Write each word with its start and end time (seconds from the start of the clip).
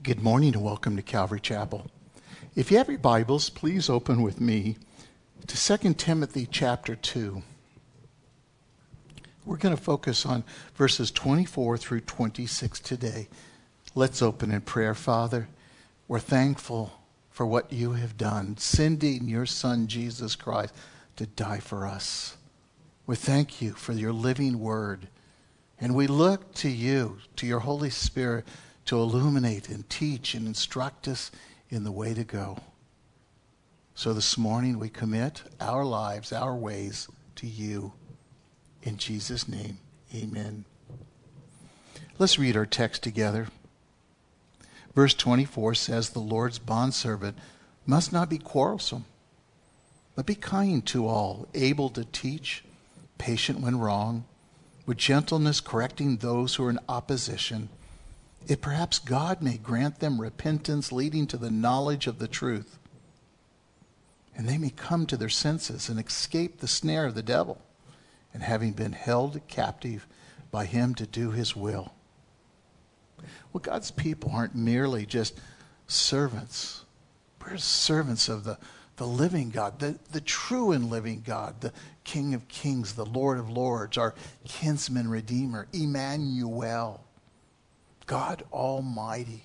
Good 0.00 0.22
morning 0.22 0.54
and 0.54 0.62
welcome 0.62 0.94
to 0.94 1.02
Calvary 1.02 1.40
Chapel. 1.40 1.90
If 2.54 2.70
you 2.70 2.78
have 2.78 2.88
your 2.88 3.00
Bibles, 3.00 3.50
please 3.50 3.90
open 3.90 4.22
with 4.22 4.40
me 4.40 4.76
to 5.48 5.78
2 5.78 5.94
Timothy 5.94 6.46
chapter 6.48 6.94
2. 6.94 7.42
We're 9.44 9.56
going 9.56 9.76
to 9.76 9.82
focus 9.82 10.24
on 10.24 10.44
verses 10.76 11.10
24 11.10 11.78
through 11.78 12.02
26 12.02 12.78
today. 12.78 13.26
Let's 13.96 14.22
open 14.22 14.52
in 14.52 14.60
prayer, 14.60 14.94
Father. 14.94 15.48
We're 16.06 16.20
thankful 16.20 16.92
for 17.28 17.44
what 17.44 17.72
you 17.72 17.94
have 17.94 18.16
done, 18.16 18.56
sending 18.56 19.28
your 19.28 19.46
Son, 19.46 19.88
Jesus 19.88 20.36
Christ, 20.36 20.72
to 21.16 21.26
die 21.26 21.58
for 21.58 21.88
us. 21.88 22.36
We 23.04 23.16
thank 23.16 23.60
you 23.60 23.72
for 23.72 23.94
your 23.94 24.12
living 24.12 24.60
word. 24.60 25.08
And 25.80 25.96
we 25.96 26.06
look 26.06 26.54
to 26.54 26.68
you, 26.68 27.18
to 27.34 27.48
your 27.48 27.60
Holy 27.60 27.90
Spirit 27.90 28.46
to 28.88 28.96
illuminate 28.96 29.68
and 29.68 29.86
teach 29.90 30.34
and 30.34 30.46
instruct 30.46 31.06
us 31.08 31.30
in 31.68 31.84
the 31.84 31.92
way 31.92 32.14
to 32.14 32.24
go. 32.24 32.56
So 33.94 34.14
this 34.14 34.38
morning 34.38 34.78
we 34.78 34.88
commit 34.88 35.42
our 35.60 35.84
lives, 35.84 36.32
our 36.32 36.56
ways 36.56 37.06
to 37.34 37.46
you. 37.46 37.92
In 38.82 38.96
Jesus' 38.96 39.46
name, 39.46 39.76
amen. 40.14 40.64
Let's 42.18 42.38
read 42.38 42.56
our 42.56 42.64
text 42.64 43.02
together. 43.02 43.48
Verse 44.94 45.12
24 45.12 45.74
says, 45.74 46.08
The 46.08 46.20
Lord's 46.20 46.58
bondservant 46.58 47.36
must 47.84 48.10
not 48.10 48.30
be 48.30 48.38
quarrelsome, 48.38 49.04
but 50.16 50.24
be 50.24 50.34
kind 50.34 50.86
to 50.86 51.06
all, 51.06 51.46
able 51.52 51.90
to 51.90 52.06
teach, 52.06 52.64
patient 53.18 53.60
when 53.60 53.78
wrong, 53.78 54.24
with 54.86 54.96
gentleness 54.96 55.60
correcting 55.60 56.16
those 56.16 56.54
who 56.54 56.64
are 56.64 56.70
in 56.70 56.80
opposition 56.88 57.68
if 58.46 58.60
perhaps 58.60 58.98
God 58.98 59.42
may 59.42 59.56
grant 59.56 60.00
them 60.00 60.20
repentance 60.20 60.92
leading 60.92 61.26
to 61.26 61.36
the 61.36 61.50
knowledge 61.50 62.06
of 62.06 62.18
the 62.18 62.28
truth, 62.28 62.78
and 64.36 64.48
they 64.48 64.58
may 64.58 64.70
come 64.70 65.04
to 65.06 65.16
their 65.16 65.28
senses 65.28 65.88
and 65.88 65.98
escape 65.98 66.58
the 66.58 66.68
snare 66.68 67.06
of 67.06 67.14
the 67.14 67.22
devil, 67.22 67.60
and 68.32 68.42
having 68.42 68.72
been 68.72 68.92
held 68.92 69.40
captive 69.48 70.06
by 70.50 70.64
him 70.64 70.94
to 70.94 71.06
do 71.06 71.30
his 71.30 71.56
will. 71.56 71.92
Well, 73.52 73.60
God's 73.60 73.90
people 73.90 74.30
aren't 74.32 74.54
merely 74.54 75.06
just 75.06 75.40
servants. 75.86 76.84
We're 77.40 77.56
servants 77.56 78.28
of 78.28 78.44
the, 78.44 78.58
the 78.96 79.06
living 79.06 79.50
God, 79.50 79.78
the, 79.78 79.98
the 80.12 80.20
true 80.20 80.72
and 80.72 80.90
living 80.90 81.22
God, 81.26 81.60
the 81.60 81.72
King 82.04 82.34
of 82.34 82.46
kings, 82.48 82.92
the 82.92 83.06
Lord 83.06 83.38
of 83.38 83.48
lords, 83.48 83.98
our 83.98 84.14
kinsman 84.46 85.08
redeemer, 85.08 85.66
Emmanuel. 85.72 87.04
God 88.08 88.42
Almighty. 88.52 89.44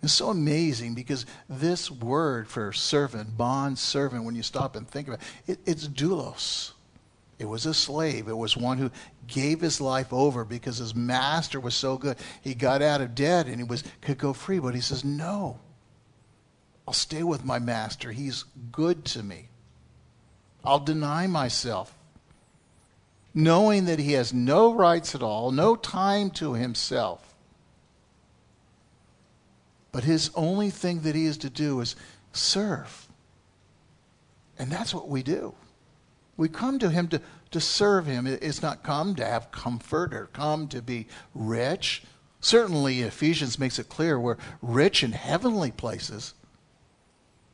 It's 0.00 0.12
so 0.12 0.28
amazing 0.28 0.94
because 0.94 1.26
this 1.48 1.90
word 1.90 2.46
for 2.46 2.72
servant, 2.72 3.36
bond 3.36 3.80
servant, 3.80 4.22
when 4.22 4.36
you 4.36 4.44
stop 4.44 4.76
and 4.76 4.86
think 4.86 5.08
about 5.08 5.20
it, 5.48 5.54
it, 5.54 5.58
it's 5.66 5.88
doulos. 5.88 6.70
It 7.40 7.46
was 7.46 7.66
a 7.66 7.74
slave. 7.74 8.28
It 8.28 8.36
was 8.36 8.56
one 8.56 8.78
who 8.78 8.90
gave 9.26 9.60
his 9.60 9.80
life 9.80 10.12
over 10.12 10.44
because 10.44 10.78
his 10.78 10.94
master 10.94 11.58
was 11.58 11.74
so 11.74 11.96
good. 11.96 12.16
He 12.42 12.54
got 12.54 12.82
out 12.82 13.00
of 13.00 13.16
debt 13.16 13.46
and 13.46 13.56
he 13.56 13.64
was 13.64 13.82
could 14.00 14.18
go 14.18 14.32
free, 14.32 14.60
but 14.60 14.74
he 14.74 14.80
says, 14.80 15.04
"No. 15.04 15.58
I'll 16.86 16.94
stay 16.94 17.22
with 17.22 17.44
my 17.44 17.58
master. 17.58 18.12
He's 18.12 18.44
good 18.72 19.04
to 19.06 19.22
me. 19.22 19.48
I'll 20.64 20.78
deny 20.78 21.26
myself 21.26 21.97
knowing 23.34 23.84
that 23.84 23.98
he 23.98 24.12
has 24.12 24.32
no 24.32 24.72
rights 24.72 25.14
at 25.14 25.22
all, 25.22 25.50
no 25.50 25.76
time 25.76 26.30
to 26.30 26.54
himself. 26.54 27.34
But 29.92 30.04
his 30.04 30.30
only 30.34 30.70
thing 30.70 31.00
that 31.00 31.14
he 31.14 31.24
is 31.24 31.38
to 31.38 31.50
do 31.50 31.80
is 31.80 31.96
serve. 32.32 33.08
And 34.58 34.70
that's 34.70 34.92
what 34.92 35.08
we 35.08 35.22
do. 35.22 35.54
We 36.36 36.48
come 36.48 36.78
to 36.78 36.90
him 36.90 37.08
to, 37.08 37.20
to 37.50 37.60
serve 37.60 38.06
him. 38.06 38.26
It's 38.26 38.62
not 38.62 38.82
come 38.82 39.14
to 39.16 39.24
have 39.24 39.50
comfort 39.50 40.14
or 40.14 40.26
come 40.26 40.68
to 40.68 40.82
be 40.82 41.06
rich. 41.34 42.02
Certainly, 42.40 43.02
Ephesians 43.02 43.58
makes 43.58 43.78
it 43.78 43.88
clear 43.88 44.18
we're 44.20 44.36
rich 44.62 45.02
in 45.02 45.12
heavenly 45.12 45.72
places. 45.72 46.34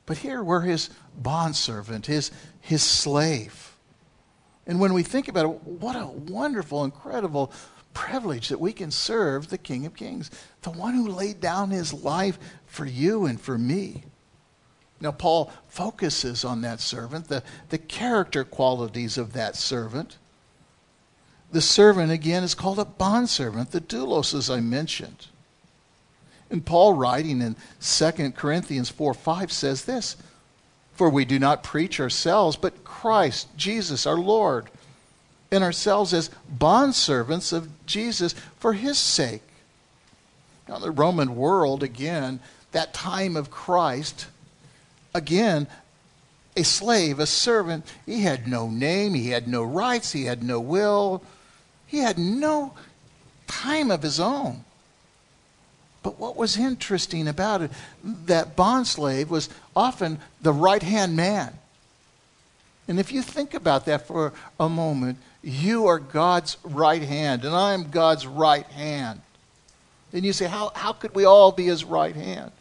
But 0.06 0.18
here 0.18 0.42
we're 0.44 0.60
his 0.62 0.90
bondservant, 1.16 2.06
his, 2.06 2.30
his 2.60 2.82
slave. 2.82 3.73
And 4.66 4.80
when 4.80 4.94
we 4.94 5.02
think 5.02 5.28
about 5.28 5.44
it, 5.46 5.62
what 5.64 5.96
a 5.96 6.06
wonderful, 6.06 6.84
incredible 6.84 7.52
privilege 7.92 8.48
that 8.48 8.60
we 8.60 8.72
can 8.72 8.90
serve 8.90 9.48
the 9.48 9.58
King 9.58 9.86
of 9.86 9.94
Kings, 9.94 10.30
the 10.62 10.70
one 10.70 10.94
who 10.94 11.08
laid 11.08 11.40
down 11.40 11.70
his 11.70 11.92
life 11.92 12.38
for 12.66 12.84
you 12.84 13.26
and 13.26 13.40
for 13.40 13.56
me. 13.56 14.04
Now, 15.00 15.12
Paul 15.12 15.52
focuses 15.68 16.44
on 16.44 16.62
that 16.62 16.80
servant, 16.80 17.28
the, 17.28 17.42
the 17.68 17.78
character 17.78 18.44
qualities 18.44 19.18
of 19.18 19.32
that 19.34 19.56
servant. 19.56 20.16
The 21.52 21.60
servant, 21.60 22.10
again, 22.10 22.42
is 22.42 22.54
called 22.54 22.78
a 22.78 22.84
bondservant, 22.84 23.70
the 23.70 23.80
doulos, 23.80 24.34
as 24.34 24.50
I 24.50 24.60
mentioned. 24.60 25.26
And 26.50 26.64
Paul, 26.64 26.94
writing 26.94 27.40
in 27.42 27.56
2 27.80 28.32
Corinthians 28.32 28.88
4 28.88 29.14
5, 29.14 29.52
says 29.52 29.84
this 29.84 30.16
For 30.94 31.08
we 31.08 31.24
do 31.24 31.38
not 31.38 31.64
preach 31.64 31.98
ourselves, 31.98 32.56
but 32.56 32.84
Christ, 32.84 33.48
Jesus, 33.56 34.06
our 34.06 34.16
Lord, 34.16 34.70
and 35.50 35.64
ourselves 35.64 36.14
as 36.14 36.30
bondservants 36.48 37.52
of 37.52 37.68
Jesus 37.86 38.34
for 38.58 38.72
his 38.72 38.98
sake. 38.98 39.42
Now, 40.68 40.78
the 40.78 40.90
Roman 40.90 41.36
world, 41.36 41.82
again, 41.82 42.40
that 42.72 42.94
time 42.94 43.36
of 43.36 43.50
Christ, 43.50 44.26
again, 45.12 45.66
a 46.56 46.62
slave, 46.62 47.18
a 47.18 47.26
servant, 47.26 47.84
he 48.06 48.22
had 48.22 48.46
no 48.46 48.68
name, 48.68 49.14
he 49.14 49.30
had 49.30 49.48
no 49.48 49.62
rights, 49.62 50.12
he 50.12 50.24
had 50.24 50.42
no 50.42 50.60
will, 50.60 51.22
he 51.86 51.98
had 51.98 52.18
no 52.18 52.74
time 53.46 53.90
of 53.90 54.02
his 54.02 54.18
own. 54.18 54.64
But 56.04 56.20
what 56.20 56.36
was 56.36 56.58
interesting 56.58 57.26
about 57.26 57.62
it, 57.62 57.70
that 58.26 58.54
bond 58.54 58.86
slave 58.86 59.30
was 59.30 59.48
often 59.74 60.20
the 60.42 60.52
right 60.52 60.82
hand 60.82 61.16
man. 61.16 61.58
And 62.86 63.00
if 63.00 63.10
you 63.10 63.22
think 63.22 63.54
about 63.54 63.86
that 63.86 64.06
for 64.06 64.34
a 64.60 64.68
moment, 64.68 65.16
you 65.42 65.86
are 65.86 65.98
God's 65.98 66.58
right 66.62 67.02
hand, 67.02 67.44
and 67.44 67.54
I'm 67.54 67.90
God's 67.90 68.26
right 68.26 68.66
hand. 68.66 69.22
And 70.12 70.24
you 70.24 70.34
say, 70.34 70.46
how, 70.46 70.72
how 70.74 70.92
could 70.92 71.14
we 71.14 71.24
all 71.24 71.50
be 71.50 71.64
his 71.64 71.84
right 71.84 72.14
hand? 72.14 72.52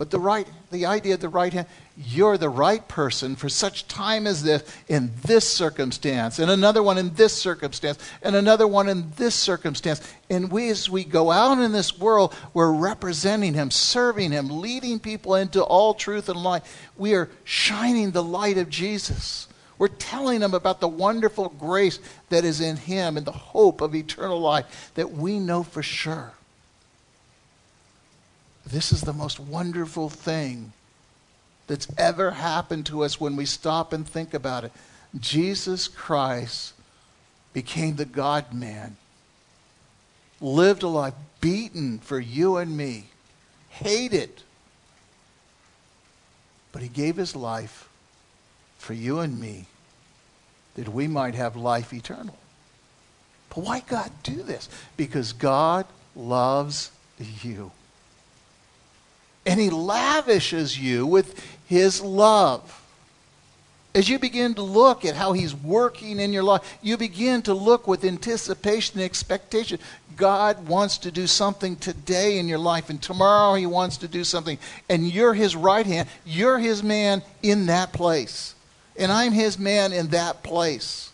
But 0.00 0.10
the 0.10 0.18
right, 0.18 0.48
the 0.70 0.86
idea 0.86 1.12
of 1.12 1.20
the 1.20 1.28
right 1.28 1.52
hand, 1.52 1.66
you're 1.94 2.38
the 2.38 2.48
right 2.48 2.88
person 2.88 3.36
for 3.36 3.50
such 3.50 3.86
time 3.86 4.26
as 4.26 4.42
this 4.42 4.62
in 4.88 5.12
this 5.26 5.46
circumstance, 5.46 6.38
and 6.38 6.50
another 6.50 6.82
one 6.82 6.96
in 6.96 7.12
this 7.12 7.36
circumstance, 7.36 7.98
and 8.22 8.34
another 8.34 8.66
one 8.66 8.88
in 8.88 9.10
this 9.16 9.34
circumstance. 9.34 10.00
And 10.30 10.50
we, 10.50 10.70
as 10.70 10.88
we 10.88 11.04
go 11.04 11.30
out 11.30 11.58
in 11.58 11.72
this 11.72 11.98
world, 11.98 12.34
we're 12.54 12.72
representing 12.72 13.52
Him, 13.52 13.70
serving 13.70 14.32
Him, 14.32 14.62
leading 14.62 15.00
people 15.00 15.34
into 15.34 15.62
all 15.62 15.92
truth 15.92 16.30
and 16.30 16.42
light. 16.42 16.62
We 16.96 17.12
are 17.12 17.28
shining 17.44 18.12
the 18.12 18.24
light 18.24 18.56
of 18.56 18.70
Jesus. 18.70 19.48
We're 19.76 19.88
telling 19.88 20.40
them 20.40 20.54
about 20.54 20.80
the 20.80 20.88
wonderful 20.88 21.50
grace 21.50 22.00
that 22.30 22.46
is 22.46 22.62
in 22.62 22.78
Him 22.78 23.18
and 23.18 23.26
the 23.26 23.32
hope 23.32 23.82
of 23.82 23.94
eternal 23.94 24.40
life 24.40 24.92
that 24.94 25.12
we 25.12 25.38
know 25.38 25.62
for 25.62 25.82
sure. 25.82 26.32
This 28.66 28.92
is 28.92 29.02
the 29.02 29.12
most 29.12 29.40
wonderful 29.40 30.08
thing 30.08 30.72
that's 31.66 31.88
ever 31.96 32.32
happened 32.32 32.86
to 32.86 33.04
us 33.04 33.20
when 33.20 33.36
we 33.36 33.46
stop 33.46 33.92
and 33.92 34.06
think 34.06 34.34
about 34.34 34.64
it. 34.64 34.72
Jesus 35.18 35.88
Christ 35.88 36.74
became 37.52 37.96
the 37.96 38.04
God 38.04 38.52
man, 38.52 38.96
lived 40.40 40.82
a 40.82 40.88
life 40.88 41.14
beaten 41.40 41.98
for 41.98 42.20
you 42.20 42.56
and 42.56 42.76
me, 42.76 43.06
hated, 43.70 44.42
but 46.72 46.82
he 46.82 46.88
gave 46.88 47.16
his 47.16 47.34
life 47.34 47.88
for 48.78 48.94
you 48.94 49.18
and 49.20 49.40
me 49.40 49.66
that 50.74 50.88
we 50.88 51.08
might 51.08 51.34
have 51.34 51.56
life 51.56 51.92
eternal. 51.92 52.36
But 53.48 53.64
why 53.64 53.80
God 53.80 54.10
do 54.22 54.42
this? 54.42 54.68
Because 54.96 55.32
God 55.32 55.86
loves 56.14 56.92
you 57.42 57.72
and 59.46 59.58
he 59.58 59.70
lavishes 59.70 60.78
you 60.78 61.06
with 61.06 61.34
his 61.66 62.00
love. 62.00 62.76
As 63.94 64.08
you 64.08 64.18
begin 64.18 64.54
to 64.54 64.62
look 64.62 65.04
at 65.04 65.16
how 65.16 65.32
he's 65.32 65.54
working 65.54 66.20
in 66.20 66.32
your 66.32 66.44
life, 66.44 66.78
you 66.80 66.96
begin 66.96 67.42
to 67.42 67.54
look 67.54 67.88
with 67.88 68.04
anticipation 68.04 69.00
and 69.00 69.04
expectation. 69.04 69.80
God 70.16 70.68
wants 70.68 70.98
to 70.98 71.10
do 71.10 71.26
something 71.26 71.74
today 71.76 72.38
in 72.38 72.46
your 72.46 72.58
life, 72.58 72.88
and 72.90 73.02
tomorrow 73.02 73.54
he 73.54 73.66
wants 73.66 73.96
to 73.98 74.08
do 74.08 74.22
something. 74.22 74.58
And 74.88 75.10
you're 75.10 75.34
his 75.34 75.56
right 75.56 75.86
hand. 75.86 76.08
You're 76.24 76.58
his 76.58 76.84
man 76.84 77.22
in 77.42 77.66
that 77.66 77.92
place. 77.92 78.54
And 78.96 79.10
I'm 79.10 79.32
his 79.32 79.58
man 79.58 79.92
in 79.92 80.08
that 80.08 80.44
place. 80.44 81.10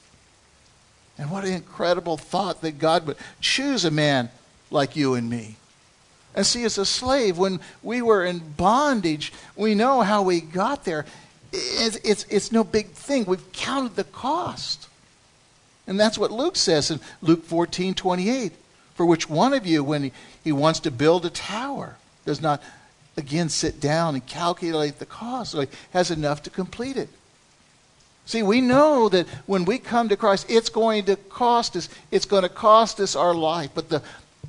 And 1.17 1.31
what 1.31 1.45
an 1.45 1.53
incredible 1.53 2.19
thought 2.19 2.61
that 2.61 2.79
God 2.79 3.07
would 3.07 3.17
choose 3.41 3.87
a 3.87 3.91
man 3.91 4.29
like 4.71 4.97
you 4.97 5.15
and 5.15 5.31
me 5.31 5.57
And 6.37 6.47
see, 6.47 6.65
as 6.65 6.77
a 6.77 6.85
slave, 6.85 7.39
when 7.39 7.61
we 7.83 8.03
were 8.03 8.25
in 8.25 8.41
bondage, 8.57 9.33
we 9.57 9.75
know 9.75 10.03
how 10.03 10.23
we 10.23 10.43
got 10.43 10.85
there. 10.85 11.07
It's, 11.51 11.97
it's, 12.05 12.25
it's 12.29 12.53
no 12.53 12.63
big 12.63 12.89
thing. 12.89 13.25
We've 13.25 13.53
counted 13.53 13.97
the 13.97 14.05
cost. 14.05 14.89
And 15.87 15.99
that's 15.99 16.19
what 16.19 16.31
Luke 16.31 16.57
says 16.57 16.91
in 16.91 17.01
Luke 17.23 17.45
14 17.45 17.95
28. 17.95 18.53
For 18.95 19.07
which 19.07 19.29
one 19.29 19.53
of 19.53 19.67
you, 19.67 19.83
when 19.83 20.05
he, 20.05 20.13
he 20.45 20.53
wants 20.53 20.81
to 20.81 20.91
build 20.91 21.27
a 21.27 21.31
tower, 21.31 21.97
does 22.25 22.41
not 22.41 22.63
again 23.17 23.49
sit 23.49 23.81
down 23.81 24.15
and 24.15 24.27
calculate 24.27 24.99
the 24.99 25.07
cost 25.07 25.53
so 25.53 25.61
he 25.61 25.69
has 25.93 26.11
enough 26.11 26.43
to 26.45 26.51
complete 26.51 26.97
it? 26.97 27.09
See, 28.27 28.43
we 28.43 28.61
know 28.61 29.09
that 29.09 29.27
when 29.47 29.65
we 29.65 29.79
come 29.79 30.09
to 30.09 30.17
Christ, 30.17 30.47
it's 30.49 30.69
going 30.69 31.05
to 31.05 31.17
cost 31.17 31.77
us. 31.77 31.89
It's 32.11 32.27
going 32.27 32.43
to 32.43 32.49
cost 32.49 33.01
us 33.01 33.15
our 33.15 33.35
life. 33.35 33.71
But 33.75 33.89
the, 33.89 34.03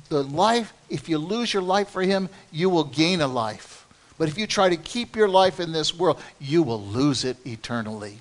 the 0.08 0.24
life, 0.24 0.72
if 0.88 1.08
you 1.08 1.18
lose 1.18 1.52
your 1.52 1.62
life 1.62 1.88
for 1.88 2.02
Him, 2.02 2.28
you 2.50 2.70
will 2.70 2.84
gain 2.84 3.20
a 3.20 3.26
life. 3.26 3.86
But 4.18 4.28
if 4.28 4.36
you 4.36 4.46
try 4.46 4.68
to 4.68 4.76
keep 4.76 5.14
your 5.14 5.28
life 5.28 5.60
in 5.60 5.72
this 5.72 5.94
world, 5.94 6.20
you 6.40 6.62
will 6.62 6.82
lose 6.82 7.24
it 7.24 7.36
eternally. 7.46 8.18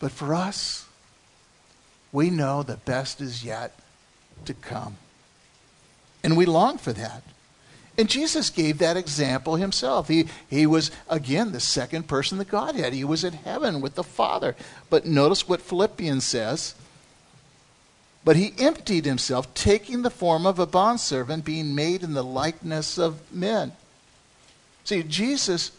But 0.00 0.10
for 0.10 0.34
us, 0.34 0.86
we 2.12 2.30
know 2.30 2.62
the 2.62 2.76
best 2.76 3.20
is 3.20 3.44
yet 3.44 3.78
to 4.44 4.54
come. 4.54 4.96
And 6.22 6.36
we 6.36 6.46
long 6.46 6.78
for 6.78 6.92
that. 6.92 7.22
And 7.96 8.08
Jesus 8.08 8.50
gave 8.50 8.78
that 8.78 8.96
example 8.96 9.54
himself. 9.54 10.08
He, 10.08 10.26
he 10.48 10.66
was, 10.66 10.90
again, 11.08 11.52
the 11.52 11.60
second 11.60 12.08
person 12.08 12.40
of 12.40 12.46
the 12.46 12.50
Godhead. 12.50 12.92
He 12.92 13.04
was 13.04 13.22
in 13.22 13.34
heaven 13.34 13.80
with 13.80 13.94
the 13.94 14.02
Father. 14.02 14.56
But 14.90 15.06
notice 15.06 15.48
what 15.48 15.60
Philippians 15.60 16.24
says. 16.24 16.74
But 18.24 18.36
he 18.36 18.54
emptied 18.58 19.04
himself, 19.04 19.52
taking 19.54 20.02
the 20.02 20.10
form 20.10 20.46
of 20.46 20.58
a 20.58 20.66
bondservant, 20.66 21.44
being 21.44 21.74
made 21.74 22.02
in 22.02 22.14
the 22.14 22.24
likeness 22.24 22.98
of 22.98 23.20
men. 23.32 23.72
See, 24.84 25.02
Jesus, 25.02 25.72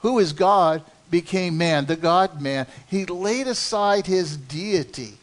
who 0.00 0.18
is 0.18 0.32
God, 0.32 0.82
became 1.10 1.56
man, 1.56 1.86
the 1.86 1.96
God 1.96 2.40
man. 2.40 2.66
He 2.88 3.06
laid 3.06 3.46
aside 3.46 4.06
his 4.06 4.36
deity 4.36 5.14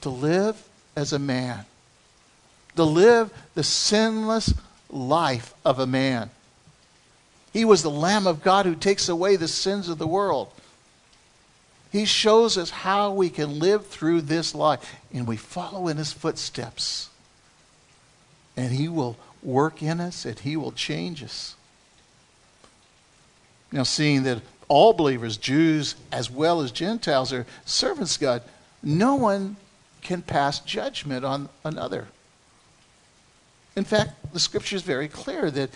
to 0.00 0.10
live 0.10 0.62
as 0.96 1.12
a 1.12 1.18
man 1.18 1.64
to 2.76 2.84
live 2.84 3.32
the 3.54 3.62
sinless 3.62 4.54
life 4.90 5.54
of 5.64 5.78
a 5.78 5.86
man. 5.86 6.30
He 7.52 7.64
was 7.64 7.82
the 7.82 7.90
Lamb 7.90 8.26
of 8.26 8.42
God 8.42 8.66
who 8.66 8.74
takes 8.74 9.08
away 9.08 9.36
the 9.36 9.48
sins 9.48 9.88
of 9.88 9.98
the 9.98 10.06
world. 10.06 10.48
He 11.92 12.06
shows 12.06 12.56
us 12.56 12.70
how 12.70 13.12
we 13.12 13.28
can 13.28 13.58
live 13.58 13.86
through 13.86 14.22
this 14.22 14.54
life, 14.54 14.96
and 15.12 15.26
we 15.26 15.36
follow 15.36 15.88
in 15.88 15.98
his 15.98 16.10
footsteps. 16.10 17.10
And 18.56 18.72
he 18.72 18.88
will 18.88 19.18
work 19.42 19.82
in 19.82 20.00
us, 20.00 20.24
and 20.24 20.38
he 20.38 20.56
will 20.56 20.72
change 20.72 21.22
us. 21.22 21.54
Now, 23.70 23.82
seeing 23.82 24.22
that 24.22 24.40
all 24.68 24.94
believers, 24.94 25.36
Jews 25.36 25.94
as 26.10 26.30
well 26.30 26.62
as 26.62 26.72
Gentiles, 26.72 27.30
are 27.30 27.46
servants 27.66 28.16
God, 28.16 28.42
no 28.82 29.14
one 29.14 29.56
can 30.00 30.22
pass 30.22 30.60
judgment 30.60 31.26
on 31.26 31.50
another. 31.62 32.08
In 33.76 33.84
fact, 33.84 34.32
the 34.32 34.40
scripture 34.40 34.76
is 34.76 34.82
very 34.82 35.08
clear 35.08 35.50
that 35.50 35.68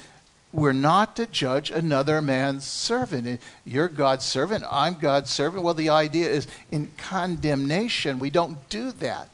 we're 0.53 0.73
not 0.73 1.17
to 1.17 1.27
judge 1.27 1.71
another 1.71 2.23
man's 2.23 2.65
servant. 2.65 3.41
You're 3.65 3.89
God's 3.89 4.25
servant, 4.25 4.65
I'm 4.71 4.95
God's 4.95 5.31
servant. 5.31 5.63
Well, 5.63 5.75
the 5.75 5.91
idea 5.91 6.29
is 6.31 6.47
in 6.71 6.91
condemnation, 6.97 8.19
we 8.19 8.31
don't 8.31 8.69
do 8.69 8.93
that. 8.93 9.29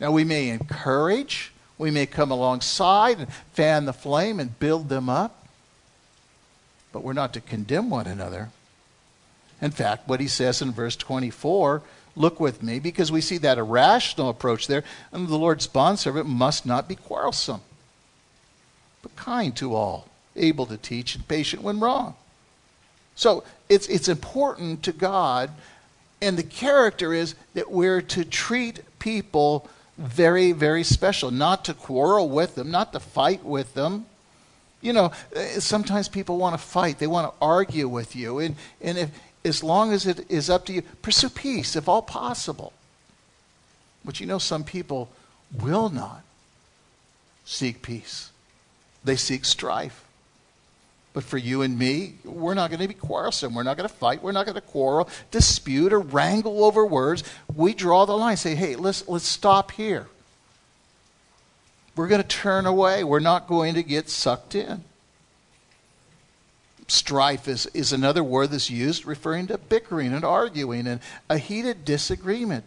Now, 0.00 0.10
we 0.10 0.24
may 0.24 0.48
encourage, 0.48 1.52
we 1.78 1.90
may 1.90 2.06
come 2.06 2.30
alongside 2.30 3.18
and 3.18 3.32
fan 3.52 3.84
the 3.84 3.92
flame 3.92 4.40
and 4.40 4.58
build 4.58 4.88
them 4.88 5.08
up, 5.08 5.46
but 6.92 7.02
we're 7.02 7.12
not 7.12 7.32
to 7.34 7.40
condemn 7.40 7.90
one 7.90 8.06
another. 8.06 8.50
In 9.62 9.70
fact, 9.70 10.08
what 10.08 10.20
he 10.20 10.28
says 10.28 10.60
in 10.60 10.72
verse 10.72 10.96
24 10.96 11.82
Look 12.16 12.38
with 12.38 12.62
me 12.62 12.78
because 12.78 13.10
we 13.10 13.20
see 13.20 13.38
that 13.38 13.58
irrational 13.58 14.28
approach 14.28 14.66
there. 14.66 14.84
And 15.10 15.26
the 15.26 15.36
Lord's 15.36 15.66
bondservant 15.66 16.26
must 16.26 16.64
not 16.64 16.88
be 16.88 16.94
quarrelsome, 16.94 17.62
but 19.04 19.14
kind 19.16 19.54
to 19.56 19.74
all, 19.74 20.08
able 20.34 20.66
to 20.66 20.78
teach, 20.78 21.14
and 21.14 21.28
patient 21.28 21.62
when 21.62 21.78
wrong. 21.78 22.14
So 23.14 23.44
it's, 23.68 23.86
it's 23.86 24.08
important 24.08 24.82
to 24.84 24.92
God, 24.92 25.50
and 26.22 26.38
the 26.38 26.42
character 26.42 27.12
is 27.12 27.34
that 27.52 27.70
we're 27.70 28.00
to 28.00 28.24
treat 28.24 28.80
people 28.98 29.68
very, 29.98 30.52
very 30.52 30.82
special, 30.82 31.30
not 31.30 31.66
to 31.66 31.74
quarrel 31.74 32.30
with 32.30 32.54
them, 32.54 32.70
not 32.70 32.94
to 32.94 33.00
fight 33.00 33.44
with 33.44 33.74
them. 33.74 34.06
You 34.80 34.94
know, 34.94 35.12
eh, 35.36 35.60
sometimes 35.60 36.08
people 36.08 36.38
want 36.38 36.58
to 36.58 36.66
fight, 36.66 36.98
they 36.98 37.06
want 37.06 37.30
to 37.30 37.38
argue 37.42 37.88
with 37.88 38.16
you. 38.16 38.38
And, 38.38 38.56
and 38.80 38.96
if, 38.96 39.10
as 39.44 39.62
long 39.62 39.92
as 39.92 40.06
it 40.06 40.30
is 40.30 40.48
up 40.48 40.64
to 40.66 40.72
you, 40.72 40.82
pursue 41.02 41.28
peace 41.28 41.76
if 41.76 41.88
all 41.88 42.02
possible. 42.02 42.72
But 44.02 44.18
you 44.18 44.26
know, 44.26 44.38
some 44.38 44.64
people 44.64 45.10
will 45.52 45.90
not 45.90 46.22
seek 47.44 47.82
peace, 47.82 48.30
they 49.04 49.16
seek 49.16 49.44
strife. 49.44 50.04
But 51.12 51.22
for 51.22 51.38
you 51.38 51.62
and 51.62 51.78
me, 51.78 52.14
we're 52.24 52.54
not 52.54 52.70
going 52.70 52.80
to 52.80 52.88
be 52.88 52.94
quarrelsome. 52.94 53.54
We're 53.54 53.62
not 53.62 53.76
going 53.76 53.88
to 53.88 53.94
fight. 53.94 54.20
We're 54.20 54.32
not 54.32 54.46
going 54.46 54.56
to 54.56 54.60
quarrel, 54.60 55.08
dispute, 55.30 55.92
or 55.92 56.00
wrangle 56.00 56.64
over 56.64 56.84
words. 56.84 57.22
We 57.54 57.72
draw 57.72 58.04
the 58.04 58.16
line. 58.16 58.36
Say, 58.36 58.56
hey, 58.56 58.74
let's, 58.74 59.06
let's 59.06 59.24
stop 59.24 59.70
here. 59.70 60.08
We're 61.94 62.08
going 62.08 62.20
to 62.20 62.26
turn 62.26 62.66
away. 62.66 63.04
We're 63.04 63.20
not 63.20 63.46
going 63.46 63.74
to 63.74 63.84
get 63.84 64.10
sucked 64.10 64.56
in. 64.56 64.82
Strife 66.88 67.46
is, 67.46 67.66
is 67.66 67.92
another 67.92 68.24
word 68.24 68.50
that's 68.50 68.68
used 68.68 69.06
referring 69.06 69.46
to 69.46 69.56
bickering 69.56 70.12
and 70.12 70.24
arguing 70.24 70.88
and 70.88 71.00
a 71.30 71.38
heated 71.38 71.84
disagreement. 71.84 72.64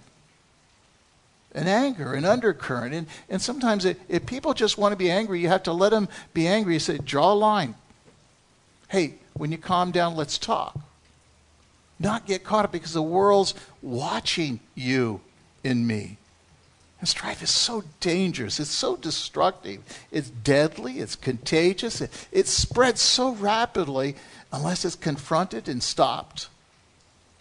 And 1.58 1.68
anger, 1.68 2.14
an 2.14 2.24
undercurrent. 2.24 2.94
And, 2.94 3.08
and 3.30 3.42
sometimes 3.42 3.84
it, 3.84 4.00
if 4.08 4.28
people 4.28 4.54
just 4.54 4.78
want 4.78 4.92
to 4.92 4.96
be 4.96 5.10
angry, 5.10 5.42
you 5.42 5.48
have 5.48 5.64
to 5.64 5.74
let 5.74 5.90
them 5.90 6.08
be 6.32 6.48
angry. 6.48 6.76
You 6.76 6.80
say, 6.80 7.00
draw 7.00 7.34
a 7.34 7.34
line. 7.34 7.74
Hey, 8.90 9.16
when 9.34 9.52
you 9.52 9.58
calm 9.58 9.90
down, 9.90 10.16
let's 10.16 10.38
talk. 10.38 10.80
Not 12.00 12.28
get 12.28 12.44
caught 12.44 12.66
up 12.66 12.72
because 12.72 12.94
the 12.94 13.02
world's 13.02 13.56
watching 13.82 14.60
you 14.76 15.20
and 15.64 15.88
me. 15.88 16.18
And 17.00 17.10
strife 17.10 17.42
is 17.42 17.50
so 17.50 17.84
dangerous. 18.02 18.60
It's 18.60 18.70
so 18.70 18.96
destructive. 18.96 19.82
It's 20.12 20.30
deadly. 20.30 21.00
It's 21.00 21.16
contagious. 21.16 22.02
It, 22.02 22.28
it 22.32 22.48
spreads 22.48 23.02
so 23.02 23.34
rapidly 23.34 24.16
unless 24.54 24.86
it's 24.86 24.96
confronted 24.96 25.68
and 25.68 25.82
stopped. 25.82 26.50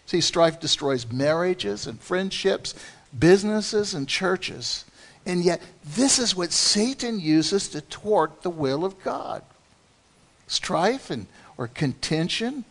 See, 0.07 0.21
strife 0.21 0.59
destroys 0.59 1.11
marriages 1.11 1.85
and 1.85 2.01
friendships, 2.01 2.73
businesses 3.19 3.93
and 3.93 4.07
churches. 4.07 4.85
And 5.25 5.43
yet, 5.43 5.61
this 5.83 6.19
is 6.19 6.35
what 6.35 6.51
Satan 6.51 7.19
uses 7.19 7.67
to 7.69 7.81
thwart 7.81 8.43
the 8.43 8.49
will 8.49 8.85
of 8.85 9.03
God. 9.03 9.41
Strife 10.47 11.09
and, 11.09 11.27
or 11.57 11.67
contention 11.67 12.63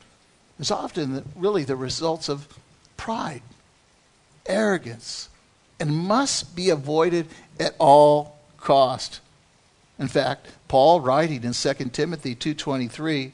is 0.58 0.70
often 0.70 1.24
really 1.36 1.64
the 1.64 1.76
results 1.76 2.28
of 2.28 2.48
pride, 2.96 3.42
arrogance, 4.46 5.28
and 5.78 5.94
must 5.94 6.56
be 6.56 6.70
avoided 6.70 7.26
at 7.60 7.74
all 7.78 8.38
cost. 8.58 9.20
In 9.98 10.08
fact, 10.08 10.48
Paul 10.68 11.00
writing 11.00 11.44
in 11.44 11.52
2 11.52 11.74
Timothy 11.92 12.34
2:23, 12.34 13.32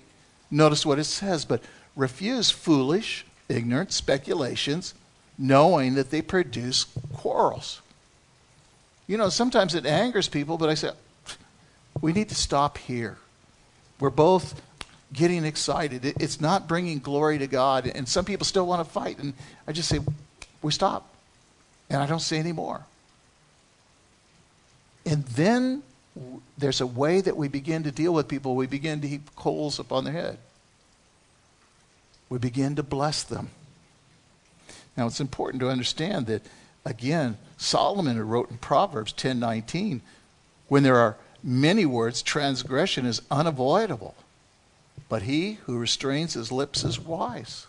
notice 0.50 0.84
what 0.84 0.98
it 0.98 1.04
says, 1.04 1.44
but 1.44 1.62
refuse 1.96 2.50
foolish, 2.50 3.24
ignorant 3.48 3.92
speculations, 3.92 4.94
knowing 5.38 5.94
that 5.94 6.10
they 6.10 6.22
produce 6.22 6.86
quarrels. 7.14 7.80
You 9.06 9.16
know, 9.16 9.28
sometimes 9.28 9.74
it 9.74 9.86
angers 9.86 10.28
people, 10.28 10.58
but 10.58 10.68
I 10.68 10.74
say 10.74 10.90
we 12.00 12.12
need 12.12 12.28
to 12.28 12.34
stop 12.34 12.78
here. 12.78 13.18
We're 14.00 14.10
both 14.10 14.60
getting 15.12 15.44
excited. 15.44 16.04
It's 16.04 16.40
not 16.40 16.66
bringing 16.66 16.98
glory 16.98 17.38
to 17.38 17.46
God, 17.46 17.86
and 17.86 18.08
some 18.08 18.24
people 18.24 18.44
still 18.44 18.66
want 18.66 18.86
to 18.86 18.90
fight, 18.90 19.18
and 19.18 19.34
I 19.66 19.72
just 19.72 19.88
say 19.88 20.00
we 20.62 20.72
stop 20.72 21.08
and 21.92 22.02
I 22.02 22.06
don't 22.06 22.20
say 22.20 22.38
any 22.38 22.52
more. 22.52 22.84
And 25.04 25.24
then 25.26 25.82
there's 26.56 26.80
a 26.80 26.86
way 26.86 27.20
that 27.20 27.36
we 27.36 27.48
begin 27.48 27.82
to 27.82 27.90
deal 27.90 28.14
with 28.14 28.28
people. 28.28 28.56
We 28.56 28.66
begin 28.66 29.00
to 29.02 29.08
heap 29.08 29.34
coals 29.36 29.78
upon 29.78 30.04
their 30.04 30.12
head. 30.12 30.38
We 32.28 32.38
begin 32.38 32.76
to 32.76 32.82
bless 32.82 33.22
them. 33.22 33.50
Now 34.96 35.06
it's 35.06 35.20
important 35.20 35.60
to 35.60 35.70
understand 35.70 36.26
that 36.26 36.42
again, 36.84 37.38
Solomon 37.56 38.20
wrote 38.26 38.50
in 38.50 38.58
Proverbs 38.58 39.12
10:19, 39.12 40.00
when 40.68 40.82
there 40.82 40.96
are 40.96 41.16
many 41.42 41.86
words, 41.86 42.22
transgression 42.22 43.06
is 43.06 43.22
unavoidable. 43.30 44.14
But 45.08 45.22
he 45.22 45.54
who 45.64 45.78
restrains 45.78 46.34
his 46.34 46.52
lips 46.52 46.84
is 46.84 46.98
wise. 46.98 47.66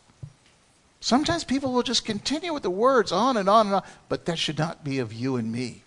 Sometimes 1.02 1.44
people 1.44 1.74
will 1.74 1.84
just 1.84 2.06
continue 2.06 2.54
with 2.54 2.64
the 2.64 2.70
words 2.70 3.12
on 3.12 3.36
and 3.36 3.50
on 3.50 3.66
and 3.66 3.76
on, 3.76 3.84
but 4.08 4.26
that 4.26 4.40
should 4.40 4.58
not 4.58 4.86
be 4.86 5.00
of 5.00 5.12
you 5.12 5.36
and 5.36 5.52
me. 5.52 5.82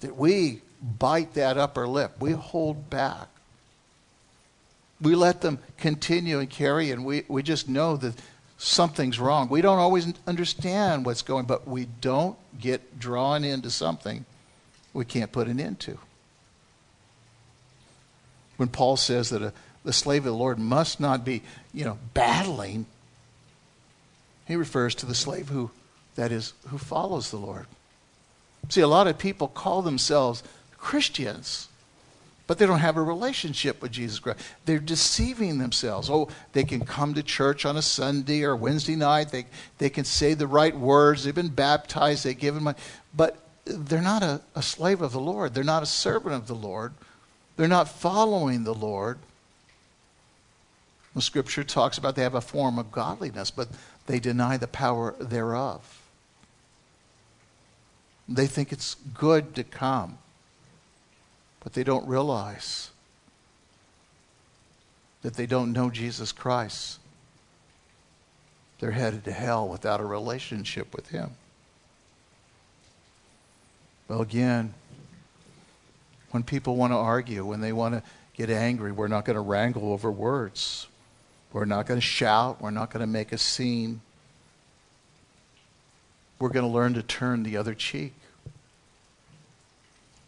That 0.00 0.16
we 0.16 0.60
bite 0.82 1.32
that 1.34 1.56
upper 1.56 1.88
lip. 1.88 2.16
We 2.20 2.32
hold 2.32 2.90
back. 2.90 3.28
We 5.00 5.14
let 5.14 5.40
them 5.40 5.58
continue 5.78 6.38
and 6.38 6.50
carry, 6.50 6.90
and 6.90 7.04
we, 7.04 7.24
we 7.28 7.42
just 7.42 7.68
know 7.68 7.96
that 7.96 8.14
something's 8.62 9.18
wrong. 9.18 9.48
We 9.48 9.60
don't 9.60 9.78
always 9.78 10.12
understand 10.26 11.04
what's 11.04 11.22
going, 11.22 11.46
but 11.46 11.66
we 11.66 11.86
don't 12.00 12.36
get 12.58 12.98
drawn 12.98 13.42
into 13.42 13.70
something 13.70 14.24
we 14.92 15.04
can't 15.04 15.32
put 15.32 15.48
an 15.48 15.58
end 15.58 15.80
to. 15.80 15.98
When 18.56 18.68
Paul 18.68 18.96
says 18.96 19.30
that 19.30 19.42
a, 19.42 19.52
the 19.84 19.92
slave 19.92 20.22
of 20.22 20.32
the 20.32 20.38
Lord 20.38 20.58
must 20.58 21.00
not 21.00 21.24
be, 21.24 21.42
you 21.74 21.84
know, 21.84 21.98
battling, 22.14 22.86
he 24.46 24.54
refers 24.54 24.94
to 24.96 25.06
the 25.06 25.14
slave 25.14 25.48
who, 25.48 25.70
that 26.14 26.30
is, 26.30 26.52
who 26.68 26.78
follows 26.78 27.30
the 27.30 27.38
Lord. 27.38 27.66
See, 28.68 28.80
a 28.80 28.86
lot 28.86 29.08
of 29.08 29.18
people 29.18 29.48
call 29.48 29.82
themselves 29.82 30.44
Christians, 30.78 31.68
but 32.52 32.58
they 32.58 32.66
don't 32.66 32.80
have 32.80 32.98
a 32.98 33.02
relationship 33.02 33.80
with 33.80 33.92
Jesus 33.92 34.18
Christ. 34.18 34.40
They're 34.66 34.78
deceiving 34.78 35.56
themselves. 35.56 36.10
Oh, 36.10 36.28
they 36.52 36.64
can 36.64 36.84
come 36.84 37.14
to 37.14 37.22
church 37.22 37.64
on 37.64 37.78
a 37.78 37.80
Sunday 37.80 38.42
or 38.42 38.54
Wednesday 38.54 38.94
night. 38.94 39.30
They, 39.30 39.46
they 39.78 39.88
can 39.88 40.04
say 40.04 40.34
the 40.34 40.46
right 40.46 40.76
words. 40.76 41.24
They've 41.24 41.34
been 41.34 41.48
baptized. 41.48 42.26
They've 42.26 42.38
given 42.38 42.64
money. 42.64 42.76
But 43.16 43.38
they're 43.64 44.02
not 44.02 44.22
a, 44.22 44.42
a 44.54 44.60
slave 44.60 45.00
of 45.00 45.12
the 45.12 45.18
Lord. 45.18 45.54
They're 45.54 45.64
not 45.64 45.82
a 45.82 45.86
servant 45.86 46.34
of 46.34 46.46
the 46.46 46.54
Lord. 46.54 46.92
They're 47.56 47.68
not 47.68 47.88
following 47.88 48.64
the 48.64 48.74
Lord. 48.74 49.16
The 51.14 51.22
scripture 51.22 51.64
talks 51.64 51.96
about 51.96 52.16
they 52.16 52.22
have 52.22 52.34
a 52.34 52.42
form 52.42 52.78
of 52.78 52.92
godliness, 52.92 53.50
but 53.50 53.68
they 54.04 54.20
deny 54.20 54.58
the 54.58 54.68
power 54.68 55.14
thereof. 55.18 56.02
They 58.28 58.46
think 58.46 58.72
it's 58.72 58.96
good 59.14 59.54
to 59.54 59.64
come, 59.64 60.18
but 61.62 61.72
they 61.72 61.84
don't 61.84 62.06
realize 62.06 62.90
that 65.22 65.34
they 65.34 65.46
don't 65.46 65.72
know 65.72 65.90
Jesus 65.90 66.32
Christ. 66.32 66.98
They're 68.80 68.90
headed 68.90 69.24
to 69.24 69.32
hell 69.32 69.68
without 69.68 70.00
a 70.00 70.04
relationship 70.04 70.94
with 70.94 71.08
Him. 71.10 71.30
Well, 74.08 74.20
again, 74.20 74.74
when 76.32 76.42
people 76.42 76.74
want 76.76 76.92
to 76.92 76.96
argue, 76.96 77.44
when 77.44 77.60
they 77.60 77.72
want 77.72 77.94
to 77.94 78.02
get 78.34 78.50
angry, 78.50 78.90
we're 78.90 79.08
not 79.08 79.24
going 79.24 79.36
to 79.36 79.40
wrangle 79.40 79.92
over 79.92 80.10
words. 80.10 80.88
We're 81.52 81.66
not 81.66 81.86
going 81.86 82.00
to 82.00 82.06
shout. 82.06 82.60
We're 82.60 82.70
not 82.70 82.90
going 82.90 83.02
to 83.02 83.06
make 83.06 83.30
a 83.30 83.38
scene. 83.38 84.00
We're 86.40 86.48
going 86.48 86.66
to 86.66 86.72
learn 86.72 86.94
to 86.94 87.02
turn 87.02 87.44
the 87.44 87.56
other 87.56 87.74
cheek. 87.74 88.14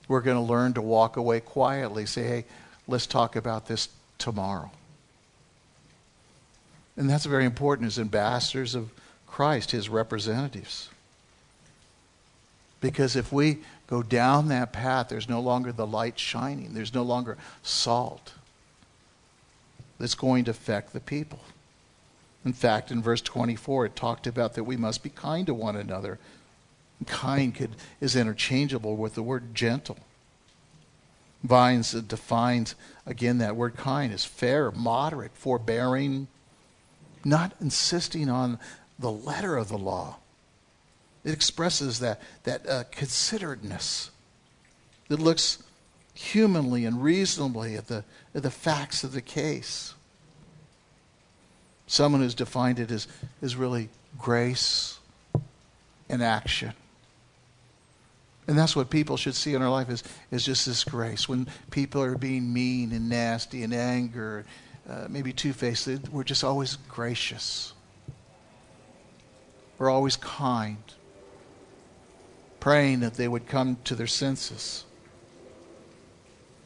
We're 0.09 0.21
going 0.21 0.37
to 0.37 0.43
learn 0.43 0.75
to 0.75 0.83
walk 0.83 1.17
away 1.17 1.41
quietly, 1.41 2.07
say, 2.07 2.25
hey, 2.25 2.45
let's 2.87 3.07
talk 3.07 3.37
about 3.37 3.67
this 3.67 3.89
tomorrow. 4.19 4.71
And 6.97 7.09
that's 7.09 7.25
very 7.25 7.45
important 7.45 7.89
as 7.89 7.99
ambassadors 7.99 8.75
of 8.75 8.91
Christ, 9.27 9.73
his 9.73 9.89
representatives. 9.89 10.91
Because 12.81 13.17
if 13.17 13.33
we 13.33 13.61
go 13.87 14.03
down 14.03 14.49
that 14.49 14.73
path, 14.73 15.09
there's 15.09 15.29
no 15.29 15.41
longer 15.41 15.73
the 15.73 15.87
light 15.87 16.19
shining, 16.19 16.75
there's 16.75 16.95
no 16.95 17.03
longer 17.03 17.37
salt 17.63 18.35
that's 19.99 20.15
going 20.15 20.45
to 20.45 20.51
affect 20.51 20.93
the 20.93 21.01
people. 21.01 21.41
In 22.45 22.53
fact, 22.53 22.91
in 22.91 23.01
verse 23.01 23.23
24, 23.23 23.87
it 23.87 23.97
talked 23.97 24.27
about 24.27 24.55
that 24.55 24.65
we 24.65 24.77
must 24.77 25.03
be 25.03 25.09
kind 25.09 25.47
to 25.47 25.55
one 25.55 25.77
another. 25.77 26.19
Kind 27.05 27.55
could, 27.55 27.77
is 28.01 28.17
interchangeable 28.17 28.97
with 28.97 29.15
the 29.15 29.23
word 29.23 29.55
gentle. 29.55 29.99
Vines 31.43 31.93
defines, 31.93 32.75
again, 33.05 33.39
that 33.39 33.57
word 33.57 33.77
kind 33.77 34.13
is 34.13 34.25
fair, 34.25 34.71
moderate, 34.71 35.33
forbearing, 35.35 36.27
not 37.25 37.53
insisting 37.61 38.31
on 38.31 38.59
the 38.99 39.13
letter 39.13 39.57
of 39.57 39.69
the 39.69 39.79
law. 39.79 40.17
It 41.23 41.33
expresses 41.33 41.99
that, 42.01 42.21
that 42.45 42.69
uh, 42.69 42.85
considerateness 42.91 44.11
that 45.09 45.21
looks 45.21 45.63
humanly 46.15 46.85
and 46.85 47.03
reasonably 47.03 47.77
at 47.77 47.89
the, 47.89 48.05
at 48.35 48.43
the 48.43 48.51
facts 48.51 49.05
of 49.05 49.13
the 49.13 49.21
case. 49.21 49.95
Someone 51.87 52.23
who's 52.23 52.35
defined 52.35 52.79
it 52.79 52.91
as, 52.91 53.07
as 53.43 53.57
really 53.57 53.91
grace 54.19 54.99
and 56.09 56.23
action. 56.23 56.73
And 58.47 58.59
that's 58.59 58.77
what 58.77 58.91
people 58.91 59.17
should 59.17 59.35
see 59.35 59.55
in 59.55 59.63
our 59.63 59.71
life 59.71 59.89
is, 59.89 60.03
is 60.31 60.45
just 60.45 60.67
this 60.67 60.85
grace. 60.85 61.29
When 61.29 61.47
people 61.71 62.03
are 62.03 62.17
being 62.17 62.53
mean 62.53 62.93
and 62.93 63.09
nasty 63.09 63.63
and 63.63 63.73
anger, 63.73 64.45
uh, 64.89 65.07
maybe 65.09 65.33
two-faced, 65.33 66.11
we're 66.11 66.25
just 66.25 66.45
always 66.45 66.77
gracious. 66.89 67.73
We're 69.79 69.91
always 69.91 70.17
kind. 70.17 70.83
Praying 72.61 73.01
that 73.01 73.15
they 73.15 73.29
would 73.29 73.47
come 73.47 73.79
to 73.85 73.95
their 73.95 74.07
senses. 74.07 74.85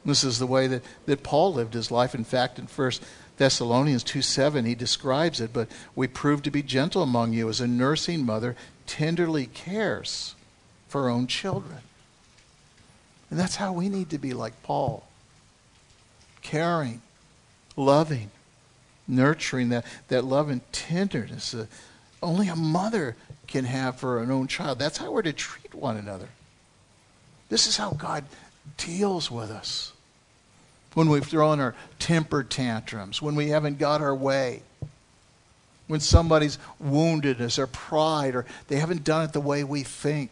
This 0.04 0.24
is 0.24 0.38
the 0.38 0.46
way 0.46 0.66
that, 0.66 0.82
that 1.06 1.22
Paul 1.22 1.54
lived 1.54 1.74
his 1.74 1.90
life. 1.90 2.14
In 2.14 2.24
fact, 2.24 2.58
in 2.58 2.66
1 2.66 2.92
Thessalonians 3.36 4.02
2 4.02 4.22
7, 4.22 4.64
he 4.64 4.74
describes 4.74 5.40
it, 5.40 5.52
but 5.52 5.68
we 5.94 6.08
prove 6.08 6.42
to 6.42 6.50
be 6.50 6.62
gentle 6.62 7.02
among 7.02 7.34
you 7.34 7.48
as 7.48 7.60
a 7.60 7.68
nursing 7.68 8.24
mother 8.24 8.56
tenderly 8.86 9.46
cares 9.46 10.34
for 10.88 11.04
our 11.04 11.10
own 11.10 11.26
children. 11.26 11.78
And 13.30 13.38
that's 13.38 13.56
how 13.56 13.72
we 13.72 13.88
need 13.88 14.10
to 14.10 14.18
be 14.18 14.32
like 14.32 14.62
Paul 14.62 15.04
caring, 16.40 17.02
loving, 17.76 18.30
nurturing 19.06 19.68
that, 19.68 19.84
that 20.08 20.24
love 20.24 20.48
and 20.48 20.60
tenderness 20.72 21.50
that 21.50 21.68
only 22.22 22.48
a 22.48 22.56
mother 22.56 23.16
can 23.46 23.64
have 23.64 23.96
for 23.96 24.22
an 24.22 24.30
own 24.30 24.46
child. 24.46 24.78
That's 24.78 24.98
how 24.98 25.12
we're 25.12 25.22
to 25.22 25.32
treat 25.32 25.74
one 25.74 25.96
another. 25.96 26.28
This 27.48 27.66
is 27.66 27.76
how 27.76 27.90
God 27.90 28.24
deals 28.76 29.30
with 29.30 29.50
us. 29.50 29.92
When 30.94 31.08
we've 31.10 31.26
thrown 31.26 31.60
our 31.60 31.74
temper 31.98 32.42
tantrums, 32.42 33.20
when 33.20 33.34
we 33.34 33.48
haven't 33.48 33.78
got 33.78 34.00
our 34.00 34.14
way, 34.14 34.62
when 35.86 36.00
somebody's 36.00 36.58
wounded 36.78 37.40
us 37.40 37.58
or 37.58 37.66
pride 37.66 38.34
or 38.34 38.46
they 38.68 38.76
haven't 38.76 39.04
done 39.04 39.24
it 39.24 39.32
the 39.32 39.40
way 39.40 39.64
we 39.64 39.82
think. 39.82 40.30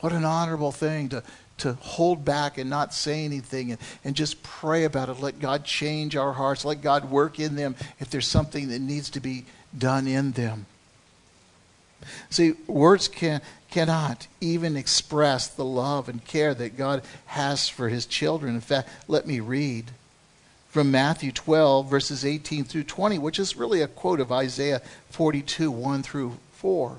What 0.00 0.12
an 0.12 0.24
honorable 0.24 0.72
thing 0.72 1.10
to, 1.10 1.22
to 1.58 1.74
hold 1.74 2.24
back 2.24 2.58
and 2.58 2.70
not 2.70 2.94
say 2.94 3.24
anything 3.24 3.72
and, 3.72 3.80
and 4.04 4.16
just 4.16 4.42
pray 4.42 4.84
about 4.84 5.08
it. 5.08 5.20
Let 5.20 5.38
God 5.38 5.64
change 5.64 6.16
our 6.16 6.32
hearts. 6.32 6.64
Let 6.64 6.82
God 6.82 7.10
work 7.10 7.38
in 7.38 7.54
them 7.54 7.76
if 7.98 8.10
there's 8.10 8.26
something 8.26 8.68
that 8.68 8.80
needs 8.80 9.10
to 9.10 9.20
be 9.20 9.44
done 9.76 10.06
in 10.06 10.32
them. 10.32 10.66
See, 12.30 12.54
words 12.66 13.08
can, 13.08 13.42
cannot 13.70 14.26
even 14.40 14.76
express 14.76 15.48
the 15.48 15.64
love 15.64 16.08
and 16.08 16.24
care 16.24 16.54
that 16.54 16.78
God 16.78 17.02
has 17.26 17.68
for 17.68 17.88
his 17.88 18.06
children. 18.06 18.54
In 18.54 18.60
fact, 18.62 18.88
let 19.06 19.26
me 19.26 19.40
read 19.40 19.90
from 20.70 20.90
Matthew 20.90 21.32
12, 21.32 21.90
verses 21.90 22.24
18 22.24 22.64
through 22.64 22.84
20, 22.84 23.18
which 23.18 23.38
is 23.38 23.56
really 23.56 23.82
a 23.82 23.88
quote 23.88 24.20
of 24.20 24.32
Isaiah 24.32 24.80
42, 25.10 25.70
1 25.70 26.02
through 26.02 26.38
4. 26.52 26.96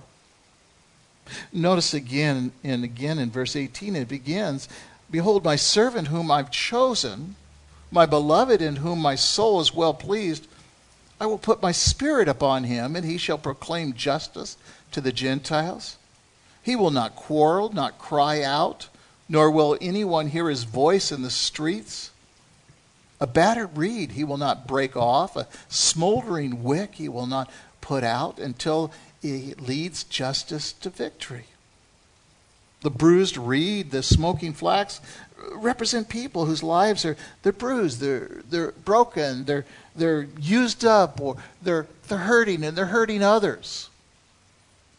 Notice 1.53 1.93
again 1.93 2.51
and 2.63 2.83
again 2.83 3.19
in 3.19 3.31
verse 3.31 3.55
18, 3.55 3.95
it 3.95 4.07
begins 4.07 4.67
Behold, 5.09 5.43
my 5.43 5.57
servant 5.57 6.07
whom 6.07 6.31
I've 6.31 6.51
chosen, 6.51 7.35
my 7.91 8.05
beloved 8.05 8.61
in 8.61 8.77
whom 8.77 8.99
my 8.99 9.15
soul 9.15 9.59
is 9.59 9.73
well 9.73 9.93
pleased. 9.93 10.47
I 11.19 11.25
will 11.25 11.37
put 11.37 11.61
my 11.61 11.73
spirit 11.73 12.29
upon 12.29 12.63
him, 12.63 12.95
and 12.95 13.05
he 13.05 13.17
shall 13.17 13.37
proclaim 13.37 13.93
justice 13.93 14.57
to 14.91 15.01
the 15.01 15.11
Gentiles. 15.11 15.97
He 16.63 16.75
will 16.75 16.91
not 16.91 17.15
quarrel, 17.15 17.71
not 17.73 17.99
cry 17.99 18.41
out, 18.41 18.87
nor 19.27 19.51
will 19.51 19.77
anyone 19.81 20.27
hear 20.27 20.49
his 20.49 20.63
voice 20.63 21.11
in 21.11 21.21
the 21.21 21.29
streets. 21.29 22.11
A 23.19 23.27
battered 23.27 23.77
reed 23.77 24.13
he 24.13 24.23
will 24.23 24.37
not 24.37 24.67
break 24.67 24.97
off, 24.97 25.35
a 25.35 25.47
smoldering 25.69 26.63
wick 26.63 26.95
he 26.95 27.07
will 27.07 27.27
not 27.27 27.51
put 27.81 28.03
out 28.03 28.39
until 28.39 28.91
it 29.21 29.61
leads 29.61 30.03
justice 30.03 30.73
to 30.73 30.89
victory. 30.89 31.45
The 32.81 32.89
bruised 32.89 33.37
reed, 33.37 33.91
the 33.91 34.01
smoking 34.01 34.53
flax 34.53 35.01
represent 35.53 36.09
people 36.09 36.45
whose 36.45 36.63
lives 36.63 37.05
are 37.05 37.15
they're 37.43 37.53
bruised, 37.53 37.99
they're 37.99 38.41
they're 38.49 38.71
broken, 38.71 39.45
they're 39.45 39.65
they're 39.95 40.27
used 40.39 40.83
up, 40.83 41.21
or 41.21 41.37
they're 41.61 41.87
they're 42.07 42.19
hurting 42.19 42.63
and 42.63 42.77
they're 42.77 42.87
hurting 42.87 43.21
others. 43.21 43.89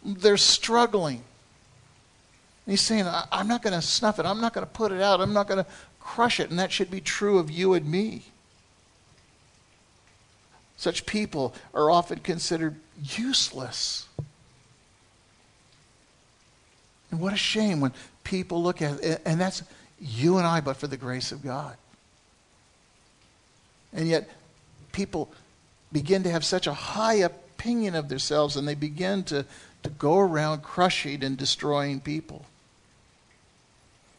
They're 0.04 0.36
struggling. 0.36 1.22
And 2.66 2.72
he's 2.72 2.80
saying, 2.80 3.06
I'm 3.32 3.48
not 3.48 3.62
going 3.62 3.74
to 3.74 3.82
snuff 3.82 4.20
it. 4.20 4.26
I'm 4.26 4.40
not 4.40 4.52
going 4.52 4.66
to 4.66 4.72
put 4.72 4.92
it 4.92 5.00
out. 5.00 5.20
I'm 5.20 5.32
not 5.32 5.48
going 5.48 5.64
to 5.64 5.70
crush 5.98 6.38
it. 6.38 6.50
And 6.50 6.58
that 6.58 6.70
should 6.70 6.90
be 6.90 7.00
true 7.00 7.38
of 7.38 7.50
you 7.50 7.74
and 7.74 7.90
me. 7.90 8.22
Such 10.82 11.06
people 11.06 11.54
are 11.74 11.92
often 11.92 12.18
considered 12.18 12.74
useless. 13.16 14.08
And 17.08 17.20
what 17.20 17.32
a 17.32 17.36
shame 17.36 17.80
when 17.80 17.92
people 18.24 18.64
look 18.64 18.82
at 18.82 19.00
it, 19.00 19.22
and 19.24 19.40
that's 19.40 19.62
you 20.00 20.38
and 20.38 20.44
I, 20.44 20.60
but 20.60 20.76
for 20.76 20.88
the 20.88 20.96
grace 20.96 21.30
of 21.30 21.40
God. 21.40 21.76
And 23.92 24.08
yet, 24.08 24.28
people 24.90 25.30
begin 25.92 26.24
to 26.24 26.30
have 26.32 26.44
such 26.44 26.66
a 26.66 26.74
high 26.74 27.14
opinion 27.14 27.94
of 27.94 28.08
themselves 28.08 28.56
and 28.56 28.66
they 28.66 28.74
begin 28.74 29.22
to, 29.22 29.46
to 29.84 29.88
go 29.88 30.18
around 30.18 30.64
crushing 30.64 31.22
and 31.22 31.36
destroying 31.36 32.00
people. 32.00 32.44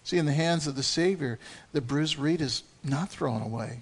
See, 0.06 0.18
in 0.18 0.26
the 0.26 0.32
hands 0.32 0.66
of 0.66 0.78
the 0.78 0.84
Savior, 0.84 1.40
the 1.74 1.82
bruised 1.82 2.18
reed 2.18 2.40
is 2.40 2.64
not 2.86 3.10
thrown 3.10 3.42
away, 3.42 3.82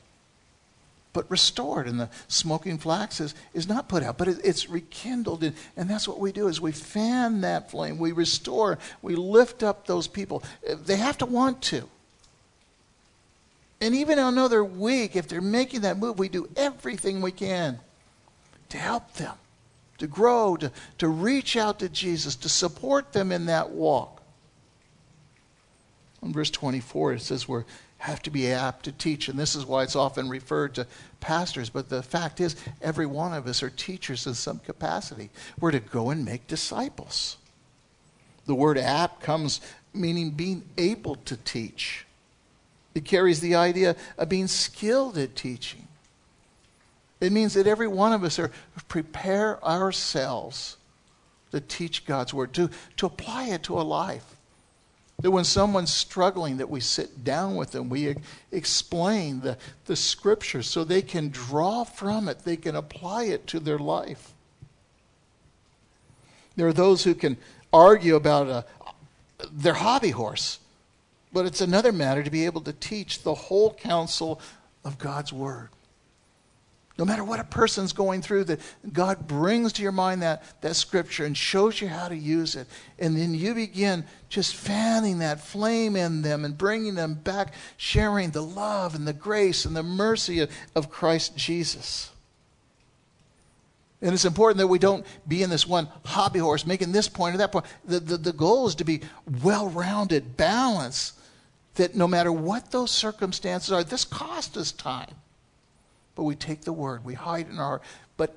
but 1.14 1.30
restored, 1.30 1.88
and 1.88 2.00
the 2.00 2.10
smoking 2.28 2.78
flax 2.78 3.20
is, 3.20 3.36
is 3.54 3.68
not 3.68 3.90
put 3.90 4.04
out, 4.04 4.18
but 4.18 4.28
it, 4.28 4.40
it's 4.44 4.70
rekindled. 4.70 5.44
And, 5.44 5.56
and 5.76 5.90
that's 5.90 6.08
what 6.08 6.20
we 6.20 6.32
do 6.32 6.48
is 6.48 6.62
we 6.62 6.72
fan 6.72 7.42
that 7.42 7.70
flame, 7.70 7.98
we 7.98 8.12
restore, 8.12 8.80
we 9.02 9.16
lift 9.16 9.62
up 9.64 9.86
those 9.86 10.08
people. 10.08 10.44
Uh, 10.70 10.76
they 10.86 10.96
have 10.96 11.18
to 11.18 11.26
want 11.26 11.62
to. 11.64 11.88
And 13.82 13.96
even 13.96 14.20
another 14.20 14.64
they're 14.64 15.16
if 15.16 15.28
they're 15.28 15.42
making 15.42 15.82
that 15.82 15.98
move, 15.98 16.20
we 16.20 16.30
do 16.30 16.48
everything 16.56 17.22
we 17.22 17.32
can 17.32 17.80
to 18.70 18.78
help 18.78 19.14
them, 19.14 19.34
to 19.98 20.08
grow, 20.08 20.56
to, 20.56 20.72
to 21.00 21.08
reach 21.08 21.58
out 21.58 21.80
to 21.80 21.90
Jesus, 21.90 22.36
to 22.38 22.50
support 22.50 23.12
them 23.12 23.32
in 23.32 23.48
that 23.48 23.72
walk. 23.72 24.22
In 26.22 26.32
verse 26.32 26.52
24, 26.52 27.14
it 27.14 27.22
says 27.22 27.48
we 27.48 27.64
have 28.02 28.22
to 28.24 28.32
be 28.32 28.52
apt 28.52 28.86
to 28.86 28.92
teach, 28.92 29.30
and 29.30 29.38
this 29.38 29.56
is 29.56 29.64
why 29.64 29.84
it's 29.84 29.96
often 29.96 30.28
referred 30.28 30.74
to 30.74 30.88
pastors. 31.20 31.70
But 31.70 31.88
the 31.88 32.02
fact 32.02 32.42
is, 32.42 32.56
every 32.82 33.06
one 33.06 33.32
of 33.32 33.46
us 33.46 33.62
are 33.62 33.70
teachers 33.70 34.26
in 34.26 34.34
some 34.34 34.58
capacity. 34.58 35.30
We're 35.60 35.72
to 35.72 35.80
go 35.80 36.10
and 36.10 36.26
make 36.26 36.48
disciples. 36.48 37.38
The 38.48 38.56
word 38.56 38.80
apt 38.80 39.22
comes 39.22 39.62
meaning 39.94 40.32
being 40.32 40.64
able 40.80 41.16
to 41.26 41.38
teach. 41.38 42.08
It 42.96 43.06
carries 43.06 43.40
the 43.40 43.54
idea 43.54 43.96
of 44.18 44.30
being 44.30 44.48
skilled 44.48 45.18
at 45.20 45.36
teaching. 45.36 45.88
It 47.20 47.32
means 47.32 47.54
that 47.54 47.68
every 47.68 47.88
one 47.88 48.14
of 48.14 48.24
us 48.24 48.40
are 48.40 48.50
prepare 48.88 49.64
ourselves 49.64 50.78
to 51.52 51.62
teach 51.62 52.06
God's 52.06 52.34
word, 52.34 52.52
to, 52.54 52.72
to 52.98 53.06
apply 53.06 53.50
it 53.50 53.62
to 53.64 53.80
a 53.80 53.84
life. 53.84 54.36
That 55.22 55.32
when 55.32 55.44
someone's 55.44 55.94
struggling, 55.94 56.58
that 56.58 56.70
we 56.70 56.80
sit 56.80 57.24
down 57.24 57.56
with 57.56 57.72
them, 57.72 57.90
we 57.90 58.16
explain 58.52 59.42
the, 59.42 59.58
the 59.86 59.96
scripture 59.96 60.64
so 60.64 60.84
they 60.84 61.02
can 61.02 61.30
draw 61.30 61.84
from 61.84 62.28
it, 62.28 62.40
they 62.44 62.58
can 62.58 62.76
apply 62.76 63.26
it 63.26 63.46
to 63.48 63.60
their 63.60 63.78
life. 63.78 64.34
There 66.56 66.68
are 66.68 66.74
those 66.74 67.04
who 67.04 67.14
can 67.14 67.38
argue 67.72 68.16
about 68.16 68.48
a, 68.48 68.66
their 69.52 69.76
hobby 69.76 70.10
horse. 70.10 70.60
But 71.34 71.46
it's 71.46 71.62
another 71.62 71.92
matter 71.92 72.24
to 72.24 72.30
be 72.30 72.46
able 72.46 72.62
to 72.62 72.74
teach 72.74 73.24
the 73.24 73.34
whole 73.34 73.74
counsel 73.74 74.42
of 74.84 74.98
God's 74.98 75.32
Word. 75.32 75.70
No 77.02 77.06
matter 77.06 77.24
what 77.24 77.40
a 77.40 77.44
person's 77.44 77.94
going 77.94 78.22
through, 78.22 78.44
that 78.44 78.60
God 78.94 79.28
brings 79.28 79.74
to 79.74 79.82
your 79.82 79.92
mind 79.92 80.22
that, 80.22 80.44
that 80.62 80.76
scripture 80.76 81.26
and 81.26 81.36
shows 81.36 81.82
you 81.82 81.88
how 81.88 82.08
to 82.08 82.16
use 82.16 82.56
it. 82.56 82.68
And 83.00 83.18
then 83.18 83.34
you 83.34 83.56
begin 83.56 84.06
just 84.30 84.56
fanning 84.56 85.18
that 85.18 85.42
flame 85.42 85.96
in 85.96 86.22
them 86.22 86.46
and 86.46 86.56
bringing 86.56 86.94
them 86.94 87.16
back, 87.16 87.56
sharing 87.76 88.30
the 88.30 88.44
love 88.44 88.94
and 88.94 89.08
the 89.08 89.14
grace 89.14 89.66
and 89.66 89.76
the 89.76 89.82
mercy 89.82 90.42
of, 90.42 90.52
of 90.76 90.92
Christ 90.92 91.36
Jesus. 91.36 92.12
And 94.00 94.14
it's 94.14 94.24
important 94.24 94.60
that 94.60 94.68
we 94.68 94.78
don't 94.78 95.04
be 95.28 95.42
in 95.42 95.50
this 95.50 95.66
one 95.66 95.88
hobby 96.06 96.38
horse, 96.38 96.68
making 96.68 96.92
this 96.92 97.10
point 97.10 97.34
or 97.34 97.40
that 97.40 97.52
point. 97.52 97.66
The, 97.84 98.00
the, 98.00 98.18
the 98.18 98.34
goal 98.34 98.68
is 98.68 98.76
to 98.76 98.84
be 98.84 99.02
well 99.42 99.70
rounded, 99.70 100.38
balanced, 100.38 101.18
that 101.74 101.96
no 101.96 102.08
matter 102.08 102.32
what 102.32 102.70
those 102.70 102.92
circumstances 102.92 103.72
are, 103.72 103.84
this 103.84 104.06
cost 104.06 104.56
us 104.56 104.72
time. 104.72 105.16
But 106.22 106.26
we 106.26 106.36
take 106.36 106.62
the 106.62 106.72
word, 106.72 107.04
we 107.04 107.16
hide 107.16 107.50
in 107.50 107.58
our. 107.58 107.82
But 108.16 108.36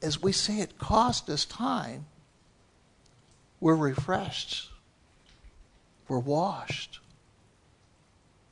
as 0.00 0.22
we 0.22 0.30
say 0.30 0.60
it 0.60 0.78
cost 0.78 1.28
us 1.28 1.44
time, 1.44 2.06
we're 3.58 3.74
refreshed, 3.74 4.70
we're 6.06 6.20
washed, 6.20 7.00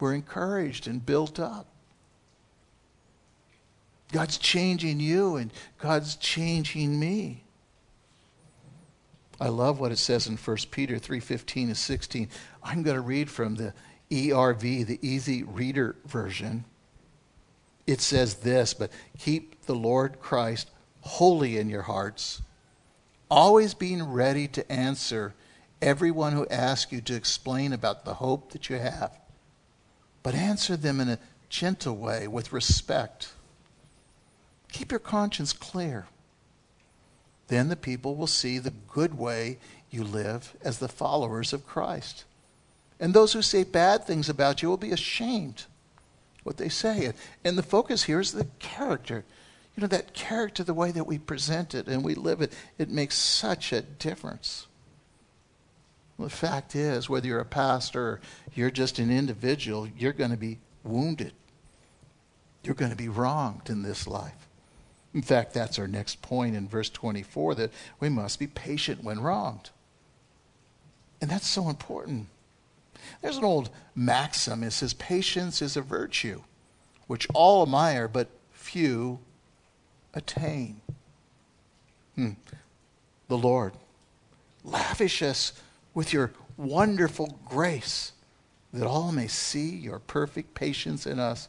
we're 0.00 0.14
encouraged 0.14 0.88
and 0.88 1.06
built 1.06 1.38
up. 1.38 1.68
God's 4.10 4.36
changing 4.36 4.98
you 4.98 5.36
and 5.36 5.52
God's 5.78 6.16
changing 6.16 6.98
me. 6.98 7.44
I 9.40 9.46
love 9.46 9.78
what 9.78 9.92
it 9.92 9.98
says 9.98 10.26
in 10.26 10.36
1 10.36 10.56
Peter 10.72 10.96
3:15 10.96 11.66
and 11.66 11.76
16. 11.76 12.28
I'm 12.64 12.82
going 12.82 12.96
to 12.96 13.00
read 13.00 13.30
from 13.30 13.54
the 13.54 13.74
ERV, 14.10 14.84
the 14.84 14.98
Easy 15.02 15.44
Reader 15.44 15.94
version, 16.04 16.64
it 17.86 18.00
says 18.00 18.36
this, 18.36 18.74
but 18.74 18.90
keep 19.18 19.66
the 19.66 19.74
Lord 19.74 20.20
Christ 20.20 20.70
holy 21.00 21.58
in 21.58 21.68
your 21.68 21.82
hearts, 21.82 22.42
always 23.30 23.74
being 23.74 24.02
ready 24.04 24.46
to 24.48 24.70
answer 24.70 25.34
everyone 25.80 26.32
who 26.32 26.46
asks 26.48 26.92
you 26.92 27.00
to 27.00 27.14
explain 27.14 27.72
about 27.72 28.04
the 28.04 28.14
hope 28.14 28.52
that 28.52 28.70
you 28.70 28.76
have. 28.76 29.18
But 30.22 30.34
answer 30.34 30.76
them 30.76 31.00
in 31.00 31.08
a 31.08 31.18
gentle 31.48 31.96
way 31.96 32.28
with 32.28 32.52
respect. 32.52 33.32
Keep 34.70 34.92
your 34.92 35.00
conscience 35.00 35.52
clear. 35.52 36.06
Then 37.48 37.68
the 37.68 37.76
people 37.76 38.14
will 38.14 38.28
see 38.28 38.58
the 38.58 38.72
good 38.88 39.18
way 39.18 39.58
you 39.90 40.04
live 40.04 40.56
as 40.62 40.78
the 40.78 40.88
followers 40.88 41.52
of 41.52 41.66
Christ. 41.66 42.24
And 43.00 43.12
those 43.12 43.32
who 43.32 43.42
say 43.42 43.64
bad 43.64 44.04
things 44.04 44.28
about 44.28 44.62
you 44.62 44.68
will 44.68 44.76
be 44.76 44.92
ashamed 44.92 45.64
what 46.42 46.56
they 46.56 46.68
say. 46.68 47.12
And 47.44 47.56
the 47.56 47.62
focus 47.62 48.04
here 48.04 48.20
is 48.20 48.32
the 48.32 48.46
character. 48.58 49.24
You 49.76 49.82
know, 49.82 49.86
that 49.88 50.14
character, 50.14 50.62
the 50.62 50.74
way 50.74 50.90
that 50.90 51.06
we 51.06 51.18
present 51.18 51.74
it 51.74 51.86
and 51.86 52.04
we 52.04 52.14
live 52.14 52.42
it, 52.42 52.52
it 52.78 52.90
makes 52.90 53.16
such 53.16 53.72
a 53.72 53.82
difference. 53.82 54.66
Well, 56.18 56.28
the 56.28 56.34
fact 56.34 56.76
is, 56.76 57.08
whether 57.08 57.26
you're 57.26 57.40
a 57.40 57.44
pastor 57.44 58.02
or 58.02 58.20
you're 58.54 58.70
just 58.70 58.98
an 58.98 59.10
individual, 59.10 59.88
you're 59.96 60.12
going 60.12 60.30
to 60.30 60.36
be 60.36 60.58
wounded. 60.84 61.32
You're 62.62 62.74
going 62.74 62.90
to 62.90 62.96
be 62.96 63.08
wronged 63.08 63.70
in 63.70 63.82
this 63.82 64.06
life. 64.06 64.48
In 65.14 65.22
fact, 65.22 65.52
that's 65.52 65.78
our 65.78 65.88
next 65.88 66.22
point 66.22 66.54
in 66.54 66.68
verse 66.68 66.90
24 66.90 67.56
that 67.56 67.72
we 68.00 68.08
must 68.08 68.38
be 68.38 68.46
patient 68.46 69.02
when 69.02 69.20
wronged. 69.20 69.70
And 71.20 71.30
that's 71.30 71.48
so 71.48 71.68
important. 71.68 72.28
There's 73.20 73.36
an 73.36 73.44
old 73.44 73.70
maxim. 73.94 74.62
It 74.62 74.72
says, 74.72 74.94
Patience 74.94 75.62
is 75.62 75.76
a 75.76 75.82
virtue, 75.82 76.42
which 77.06 77.28
all 77.34 77.62
admire, 77.62 78.08
but 78.08 78.28
few 78.50 79.18
attain. 80.14 80.80
Hmm. 82.14 82.32
The 83.28 83.38
Lord, 83.38 83.72
lavish 84.64 85.22
us 85.22 85.52
with 85.94 86.12
your 86.12 86.32
wonderful 86.56 87.38
grace, 87.48 88.12
that 88.72 88.86
all 88.86 89.12
may 89.12 89.26
see 89.26 89.70
your 89.70 89.98
perfect 89.98 90.54
patience 90.54 91.06
in 91.06 91.18
us, 91.18 91.48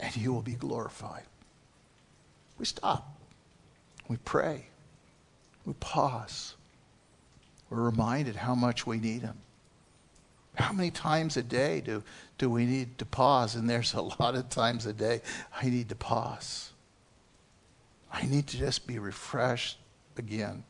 and 0.00 0.16
you 0.16 0.32
will 0.32 0.42
be 0.42 0.54
glorified. 0.54 1.24
We 2.58 2.64
stop. 2.64 3.16
We 4.08 4.16
pray. 4.18 4.66
We 5.64 5.74
pause. 5.74 6.54
We're 7.70 7.82
reminded 7.82 8.36
how 8.36 8.54
much 8.54 8.86
we 8.86 8.98
need 8.98 9.22
Him. 9.22 9.38
How 10.54 10.72
many 10.72 10.90
times 10.90 11.36
a 11.36 11.42
day 11.42 11.80
do, 11.80 12.02
do 12.36 12.50
we 12.50 12.66
need 12.66 12.98
to 12.98 13.06
pause? 13.06 13.54
And 13.54 13.68
there's 13.68 13.94
a 13.94 14.02
lot 14.02 14.34
of 14.34 14.48
times 14.50 14.84
a 14.84 14.92
day 14.92 15.22
I 15.60 15.68
need 15.68 15.88
to 15.88 15.94
pause. 15.94 16.72
I 18.12 18.26
need 18.26 18.46
to 18.48 18.58
just 18.58 18.86
be 18.86 18.98
refreshed 18.98 19.78
again. 20.18 20.64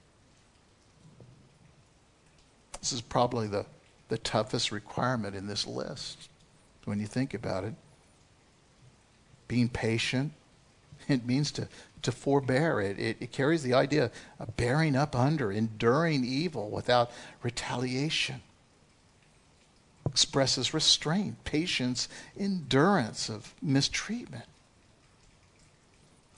This 2.80 2.92
is 2.92 3.00
probably 3.00 3.48
the, 3.48 3.66
the 4.08 4.18
toughest 4.18 4.70
requirement 4.70 5.34
in 5.34 5.46
this 5.48 5.66
list 5.66 6.28
when 6.84 7.00
you 7.00 7.06
think 7.06 7.34
about 7.34 7.64
it. 7.64 7.74
Being 9.48 9.68
patient, 9.68 10.32
it 11.08 11.26
means 11.26 11.50
to, 11.52 11.68
to 12.02 12.12
forbear. 12.12 12.80
It, 12.80 13.00
it, 13.00 13.16
it 13.18 13.32
carries 13.32 13.64
the 13.64 13.74
idea 13.74 14.12
of 14.38 14.56
bearing 14.56 14.94
up 14.94 15.16
under, 15.16 15.50
enduring 15.50 16.24
evil 16.24 16.70
without 16.70 17.10
retaliation 17.42 18.42
expresses 20.12 20.74
restraint, 20.74 21.42
patience, 21.44 22.06
endurance 22.38 23.30
of 23.30 23.54
mistreatment. 23.62 24.44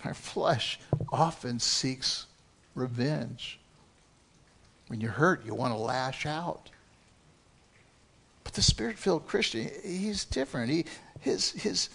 Our 0.04 0.14
flesh 0.14 0.78
often 1.10 1.58
seeks 1.58 2.26
revenge. 2.74 3.58
When 4.86 5.00
you're 5.00 5.12
hurt, 5.12 5.44
you 5.44 5.54
want 5.54 5.74
to 5.74 5.78
lash 5.78 6.24
out. 6.24 6.70
But 8.44 8.52
the 8.52 8.62
spirit 8.62 8.96
filled 8.96 9.26
Christian, 9.26 9.68
he's 9.82 10.24
different. 10.24 10.70
He 10.70 10.84
his 11.20 11.52
his 11.52 11.88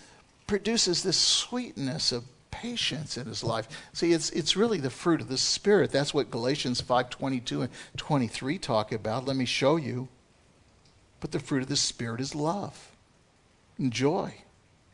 produces 0.48 1.04
this 1.04 1.18
sweetness 1.18 2.12
of 2.12 2.26
patience 2.52 3.15
in 3.15 3.28
his 3.28 3.44
life. 3.44 3.70
See, 3.94 4.12
it's 4.12 4.32
it's 4.32 4.58
really 4.58 4.80
the 4.80 4.89
fruit 4.89 5.22
of 5.22 5.30
the 5.30 5.38
spirit. 5.38 5.92
That's 5.92 6.13
what 6.13 6.32
Galatians 6.32 6.82
5:22 6.82 7.62
and 7.62 7.70
23 7.96 8.58
talk 8.58 8.92
about. 8.92 9.26
Let 9.26 9.38
me 9.38 9.46
show 9.46 9.78
you. 9.78 10.10
But 11.19 11.32
the 11.32 11.39
fruit 11.39 11.63
of 11.63 11.69
the 11.69 11.75
Spirit 11.75 12.21
is 12.21 12.36
love 12.36 12.91
and 13.77 13.91
joy, 13.91 14.34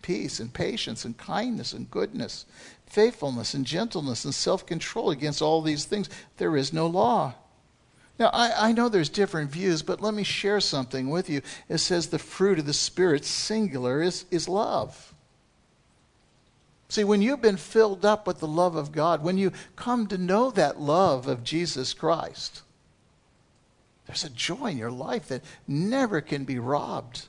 peace 0.01 0.39
and 0.39 0.53
patience 0.53 1.05
and 1.05 1.17
kindness 1.17 1.73
and 1.73 1.89
goodness, 1.89 2.45
faithfulness 2.85 3.53
and 3.53 3.65
gentleness 3.65 4.25
and 4.25 4.33
self 4.33 4.65
control. 4.65 5.11
Against 5.11 5.41
all 5.41 5.61
these 5.61 5.85
things, 5.85 6.09
there 6.37 6.55
is 6.55 6.73
no 6.73 6.87
law. 6.87 7.33
Now, 8.17 8.27
I, 8.27 8.69
I 8.69 8.71
know 8.71 8.87
there's 8.87 9.09
different 9.09 9.51
views, 9.51 9.81
but 9.81 9.99
let 10.01 10.13
me 10.13 10.23
share 10.23 10.61
something 10.61 11.09
with 11.09 11.29
you. 11.29 11.41
It 11.67 11.79
says 11.79 12.07
the 12.07 12.19
fruit 12.19 12.59
of 12.59 12.65
the 12.65 12.73
Spirit, 12.73 13.25
singular, 13.25 14.01
is, 14.01 14.25
is 14.31 14.47
love. 14.47 15.13
See, 16.87 17.03
when 17.03 17.21
you've 17.21 17.41
been 17.41 17.57
filled 17.57 18.05
up 18.05 18.25
with 18.25 18.39
the 18.39 18.47
love 18.47 18.75
of 18.75 18.91
God, 18.91 19.21
when 19.21 19.37
you 19.37 19.51
come 19.75 20.07
to 20.07 20.17
know 20.17 20.49
that 20.51 20.79
love 20.79 21.27
of 21.27 21.43
Jesus 21.43 21.93
Christ, 21.93 22.61
there's 24.05 24.23
a 24.23 24.29
joy 24.29 24.67
in 24.67 24.77
your 24.77 24.91
life 24.91 25.27
that 25.29 25.43
never 25.67 26.21
can 26.21 26.45
be 26.45 26.59
robbed. 26.59 27.27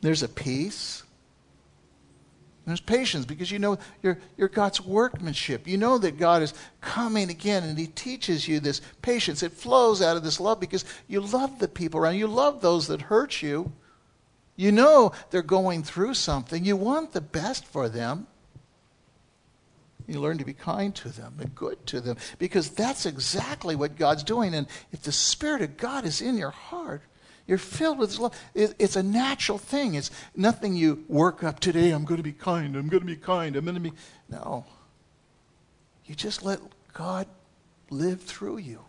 There's 0.00 0.22
a 0.22 0.28
peace. 0.28 1.02
There's 2.66 2.80
patience 2.80 3.24
because 3.24 3.50
you 3.50 3.58
know 3.58 3.78
you're, 4.02 4.18
you're 4.36 4.48
God's 4.48 4.80
workmanship. 4.80 5.66
You 5.66 5.78
know 5.78 5.98
that 5.98 6.18
God 6.18 6.42
is 6.42 6.54
coming 6.80 7.28
again 7.28 7.64
and 7.64 7.76
He 7.76 7.88
teaches 7.88 8.46
you 8.46 8.60
this 8.60 8.80
patience. 9.00 9.42
It 9.42 9.52
flows 9.52 10.00
out 10.00 10.16
of 10.16 10.22
this 10.22 10.38
love 10.38 10.60
because 10.60 10.84
you 11.08 11.20
love 11.20 11.58
the 11.58 11.66
people 11.68 11.98
around 11.98 12.14
you. 12.14 12.20
You 12.20 12.26
love 12.28 12.60
those 12.60 12.86
that 12.86 13.02
hurt 13.02 13.42
you. 13.42 13.72
You 14.54 14.70
know 14.70 15.12
they're 15.30 15.42
going 15.42 15.82
through 15.82 16.14
something. 16.14 16.64
You 16.64 16.76
want 16.76 17.12
the 17.12 17.20
best 17.20 17.66
for 17.66 17.88
them. 17.88 18.28
You 20.12 20.20
learn 20.20 20.36
to 20.38 20.44
be 20.44 20.52
kind 20.52 20.94
to 20.96 21.08
them 21.08 21.36
and 21.40 21.54
good 21.54 21.86
to 21.86 22.00
them 22.02 22.18
because 22.38 22.68
that's 22.68 23.06
exactly 23.06 23.74
what 23.74 23.96
God's 23.96 24.22
doing. 24.22 24.52
And 24.52 24.66
if 24.92 25.02
the 25.02 25.12
Spirit 25.12 25.62
of 25.62 25.78
God 25.78 26.04
is 26.04 26.20
in 26.20 26.36
your 26.36 26.50
heart, 26.50 27.00
you're 27.46 27.56
filled 27.56 27.98
with 27.98 28.18
love. 28.18 28.38
It's 28.54 28.94
a 28.94 29.02
natural 29.02 29.56
thing. 29.56 29.94
It's 29.94 30.10
nothing 30.36 30.76
you 30.76 31.04
work 31.08 31.42
up 31.42 31.60
today. 31.60 31.90
I'm 31.90 32.04
going 32.04 32.18
to 32.18 32.22
be 32.22 32.32
kind. 32.32 32.76
I'm 32.76 32.88
going 32.88 33.00
to 33.00 33.06
be 33.06 33.16
kind. 33.16 33.56
I'm 33.56 33.64
going 33.64 33.74
to 33.74 33.80
be. 33.80 33.92
No. 34.28 34.66
You 36.04 36.14
just 36.14 36.42
let 36.44 36.60
God 36.92 37.26
live 37.88 38.20
through 38.20 38.58
you. 38.58 38.80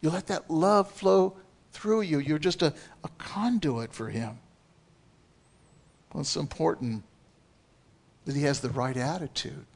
You 0.00 0.10
let 0.10 0.26
that 0.26 0.50
love 0.50 0.90
flow 0.90 1.36
through 1.70 2.00
you. 2.00 2.18
You're 2.18 2.38
just 2.38 2.62
a, 2.62 2.74
a 3.04 3.08
conduit 3.18 3.92
for 3.92 4.08
Him. 4.08 4.38
Well, 6.12 6.22
it's 6.22 6.34
important 6.34 7.04
that 8.24 8.36
he 8.36 8.42
has 8.42 8.60
the 8.60 8.70
right 8.70 8.96
attitude. 8.96 9.66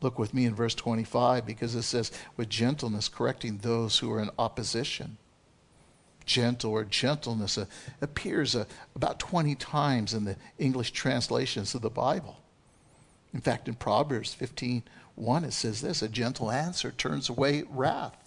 Look 0.00 0.18
with 0.18 0.34
me 0.34 0.44
in 0.44 0.54
verse 0.54 0.74
25 0.74 1.46
because 1.46 1.74
it 1.74 1.82
says, 1.82 2.12
with 2.36 2.48
gentleness, 2.48 3.08
correcting 3.08 3.58
those 3.58 3.98
who 3.98 4.12
are 4.12 4.20
in 4.20 4.30
opposition. 4.38 5.16
Gentle 6.24 6.72
or 6.72 6.84
gentleness 6.84 7.56
uh, 7.56 7.66
appears 8.00 8.54
uh, 8.56 8.64
about 8.94 9.18
20 9.18 9.54
times 9.54 10.12
in 10.12 10.24
the 10.24 10.36
English 10.58 10.90
translations 10.90 11.74
of 11.74 11.82
the 11.82 11.90
Bible. 11.90 12.40
In 13.32 13.40
fact, 13.40 13.68
in 13.68 13.74
Proverbs 13.74 14.34
15 14.34 14.82
1, 15.14 15.44
it 15.44 15.52
says 15.52 15.80
this 15.80 16.02
a 16.02 16.08
gentle 16.08 16.50
answer 16.50 16.90
turns 16.90 17.28
away 17.28 17.64
wrath. 17.70 18.25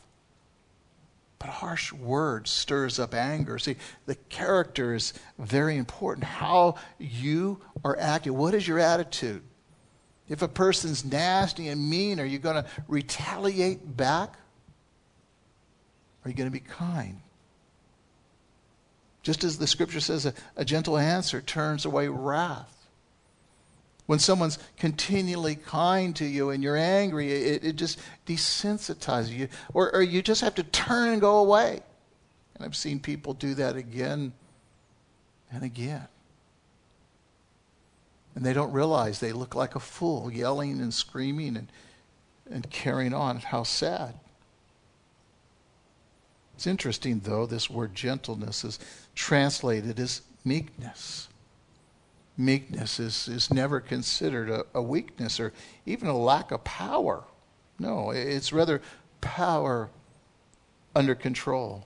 But 1.39 1.49
harsh 1.49 1.93
word 1.93 2.47
stirs 2.47 2.99
up 2.99 3.13
anger. 3.13 3.57
See, 3.57 3.77
the 4.05 4.15
character 4.15 4.93
is 4.93 5.13
very 5.37 5.77
important. 5.77 6.25
How 6.25 6.75
you 6.97 7.61
are 7.83 7.97
acting. 7.97 8.37
What 8.37 8.53
is 8.53 8.67
your 8.67 8.79
attitude? 8.79 9.41
If 10.27 10.41
a 10.41 10.47
person's 10.47 11.03
nasty 11.03 11.69
and 11.69 11.89
mean, 11.89 12.19
are 12.19 12.25
you 12.25 12.39
going 12.39 12.61
to 12.61 12.69
retaliate 12.87 13.97
back? 13.97 14.35
Are 16.23 16.29
you 16.29 16.35
going 16.35 16.49
to 16.49 16.53
be 16.53 16.59
kind? 16.59 17.21
Just 19.23 19.43
as 19.43 19.57
the 19.57 19.67
scripture 19.67 19.99
says, 19.99 20.25
a, 20.25 20.33
a 20.55 20.65
gentle 20.65 20.97
answer 20.97 21.41
turns 21.41 21.85
away 21.85 22.09
wrath. 22.09 22.78
When 24.09 24.17
someone's 24.17 24.57
continually 24.75 25.53
kind 25.53 26.15
to 26.15 26.25
you 26.25 26.49
and 26.49 26.63
you're 26.63 26.75
angry, 26.75 27.31
it, 27.31 27.63
it 27.63 27.75
just 27.75 27.99
desensitizes 28.25 29.29
you. 29.29 29.49
Or, 29.71 29.93
or 29.93 30.01
you 30.01 30.23
just 30.23 30.41
have 30.41 30.55
to 30.55 30.63
turn 30.63 31.09
and 31.09 31.21
go 31.21 31.37
away. 31.37 31.81
And 32.55 32.65
I've 32.65 32.75
seen 32.75 32.99
people 32.99 33.35
do 33.35 33.53
that 33.53 33.75
again 33.75 34.33
and 35.51 35.61
again. 35.61 36.07
And 38.33 38.43
they 38.43 38.51
don't 38.51 38.71
realize 38.71 39.19
they 39.19 39.31
look 39.31 39.53
like 39.53 39.75
a 39.75 39.79
fool, 39.79 40.31
yelling 40.31 40.81
and 40.81 40.91
screaming 40.91 41.55
and, 41.55 41.71
and 42.49 42.67
carrying 42.71 43.13
on. 43.13 43.37
How 43.37 43.61
sad. 43.61 44.15
It's 46.55 46.65
interesting, 46.65 47.19
though, 47.23 47.45
this 47.45 47.69
word 47.69 47.93
gentleness 47.93 48.63
is 48.63 48.79
translated 49.13 49.99
as 49.99 50.23
meekness 50.43 51.27
meekness 52.39 53.01
is, 53.01 53.27
is 53.27 53.53
never 53.53 53.81
considered 53.81 54.49
a, 54.49 54.65
a 54.73 54.81
weakness 54.81 55.39
or 55.39 55.51
even 55.85 56.07
a 56.07 56.17
lack 56.17 56.51
of 56.51 56.63
power. 56.63 57.25
No, 57.77 58.11
it's 58.11 58.53
rather 58.53 58.81
power 59.19 59.89
under 60.95 61.15
control. 61.15 61.85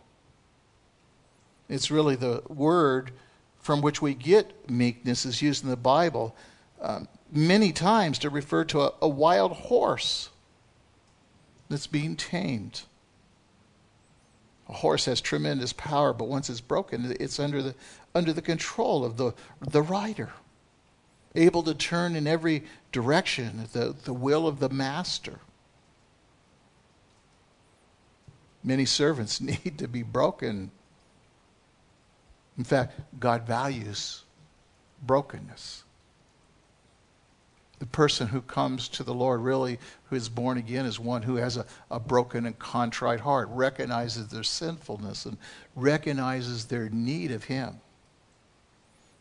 It's 1.67 1.89
really 1.89 2.15
the 2.15 2.43
word 2.47 3.11
from 3.59 3.81
which 3.81 4.01
we 4.01 4.13
get 4.13 4.69
meekness 4.69 5.25
is 5.25 5.41
used 5.41 5.63
in 5.63 5.69
the 5.69 5.75
Bible 5.75 6.35
um, 6.81 7.07
many 7.31 7.71
times 7.71 8.19
to 8.19 8.29
refer 8.29 8.63
to 8.65 8.81
a, 8.81 8.93
a 9.01 9.07
wild 9.07 9.53
horse 9.53 10.29
that's 11.67 11.87
being 11.87 12.15
tamed. 12.15 12.83
A 14.69 14.73
horse 14.73 15.05
has 15.05 15.19
tremendous 15.19 15.73
power, 15.73 16.13
but 16.13 16.27
once 16.27 16.49
it's 16.49 16.61
broken, 16.61 17.15
it's 17.19 17.39
under 17.39 17.63
the, 17.63 17.75
under 18.13 18.33
the 18.33 18.41
control 18.41 19.03
of 19.03 19.17
the, 19.17 19.33
the 19.61 19.81
rider 19.81 20.29
able 21.36 21.63
to 21.63 21.74
turn 21.74 22.15
in 22.15 22.28
every 22.28 22.63
direction, 22.91 23.67
the, 23.74 23.96
the 24.04 24.13
will 24.13 24.48
of 24.48 24.60
the 24.60 24.69
master. 24.69 25.39
Many 28.63 28.86
servants 28.86 29.41
need 29.41 29.78
to 29.78 29.88
be 29.88 30.04
broken. 30.04 30.72
In 32.58 32.63
fact, 32.63 33.00
God 33.19 33.46
values 33.46 34.24
brokenness. 35.02 35.84
The 37.80 37.86
person 37.88 38.28
who 38.28 38.41
comes 38.41 38.88
to 38.89 39.04
the 39.04 39.13
Lord, 39.13 39.41
really, 39.41 39.78
who 40.06 40.15
is 40.15 40.30
born 40.30 40.58
again, 40.58 40.86
is 40.86 41.00
one 41.00 41.24
who 41.24 41.36
has 41.36 41.58
a, 41.58 41.65
a 41.91 42.00
broken 42.00 42.46
and 42.46 42.58
contrite 42.58 43.19
heart, 43.19 43.50
recognizes 43.52 44.28
their 44.28 44.43
sinfulness, 44.43 45.26
and 45.26 45.38
recognizes 45.76 46.65
their 46.65 46.88
need 46.89 47.32
of 47.32 47.43
Him. 47.43 47.82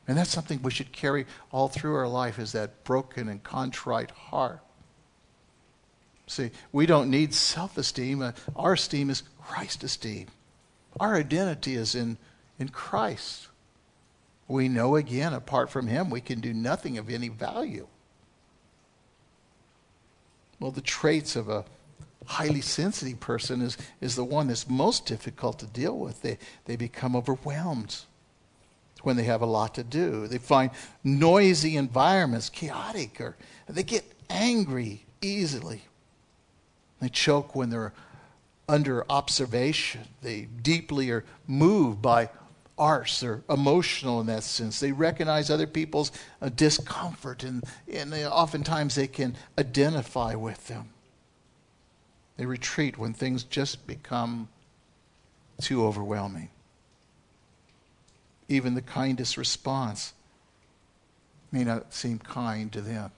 And 0.09 0.19
that's 0.19 0.31
something 0.31 0.61
we 0.63 0.71
should 0.73 0.93
carry 0.93 1.27
all 1.53 1.69
through 1.69 1.95
our 1.95 2.09
life 2.09 2.39
is 2.39 2.53
that 2.53 2.85
broken 2.85 3.29
and 3.29 3.43
contrite 3.43 4.11
heart. 4.11 4.61
See, 6.27 6.51
we 6.73 6.87
don't 6.87 7.11
need 7.11 7.35
self-esteem. 7.35 8.23
Uh, 8.23 8.33
our 8.57 8.73
esteem 8.73 9.11
is 9.11 9.23
Christ 9.41 9.85
esteem. 9.85 10.29
Our 10.99 11.17
identity 11.17 11.75
is 11.75 11.95
in, 11.95 12.17
in 12.59 12.69
Christ. 12.69 13.49
We 14.49 14.69
know 14.69 14.97
again, 14.97 15.33
apart 15.33 15.71
from 15.71 15.87
him, 15.87 16.11
we 16.11 16.21
can 16.21 16.41
do 16.41 16.53
nothing 16.53 16.99
of 16.99 17.09
any 17.09 17.29
value. 17.29 17.87
Well, 20.59 20.71
the 20.71 20.81
traits 20.81 21.37
of 21.37 21.49
a 21.49 21.65
highly 22.27 22.61
sensitive 22.61 23.21
person 23.21 23.63
is, 23.63 23.77
is 24.01 24.15
the 24.15 24.25
one 24.25 24.49
that's 24.49 24.69
most 24.69 25.07
difficult 25.07 25.59
to 25.61 25.67
deal 25.67 25.99
with. 25.99 26.23
They, 26.23 26.39
they 26.67 26.77
become 26.77 27.17
overwhelmed 27.17 27.97
when 29.05 29.17
they 29.17 29.25
have 29.25 29.43
a 29.43 29.47
lot 29.47 29.75
to 29.75 29.85
do. 29.85 30.27
They 30.27 30.39
find 30.39 30.71
noisy 31.03 31.77
environments 31.77 32.49
chaotic, 32.49 33.21
or 33.21 33.37
they 33.69 33.83
get 33.83 34.05
angry 34.31 35.05
easily. 35.21 35.83
They 37.01 37.09
choke 37.09 37.55
when 37.55 37.71
they're 37.71 37.93
under 38.69 39.05
observation. 39.11 40.03
They 40.23 40.43
deeply 40.43 41.11
are 41.11 41.25
moved 41.47 42.01
by 42.01 42.31
arts. 42.79 43.21
They're 43.21 43.43
emotional 43.49 44.21
in 44.21 44.27
that 44.27 44.45
sense. 44.45 44.81
They 44.81 44.93
recognize 44.93 45.51
other 45.51 45.67
people's 45.67 46.13
uh, 46.41 46.49
discomfort, 46.49 47.43
and, 47.43 47.65
and 47.93 48.13
they, 48.13 48.27
oftentimes 48.27 48.95
they 48.95 49.09
can 49.09 49.37
identify 49.59 50.35
with 50.35 50.69
them. 50.69 50.91
They 52.37 52.47
retreat 52.47 52.99
when 52.99 53.13
things 53.13 53.45
just 53.45 53.87
become 53.87 54.49
too 55.61 55.85
overwhelming 55.85 56.49
even 58.49 58.75
the 58.75 58.83
kindest 58.83 59.37
response 59.37 60.13
may 61.51 61.65
not 61.65 61.93
seem 61.93 62.19
kind 62.19 62.73
to 62.73 62.81
them. 62.81 63.11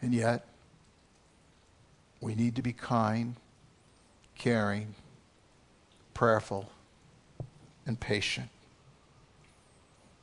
And 0.00 0.14
yet, 0.14 0.46
we 2.20 2.34
need 2.34 2.56
to 2.56 2.62
be 2.62 2.72
kind, 2.72 3.36
caring, 4.36 4.94
prayerful, 6.14 6.70
and 7.86 7.98
patient. 7.98 8.48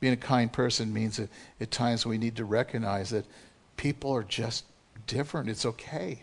Being 0.00 0.12
a 0.12 0.18
kind 0.18 0.52
person 0.52 0.92
means 0.92 1.16
that 1.16 1.30
at 1.60 1.70
times 1.70 2.04
we 2.04 2.18
need 2.18 2.36
to 2.36 2.44
recognize 2.44 3.10
that 3.10 3.24
people 3.76 4.12
are 4.12 4.22
just 4.22 4.64
different. 5.06 5.48
It's 5.48 5.64
okay. 5.64 6.20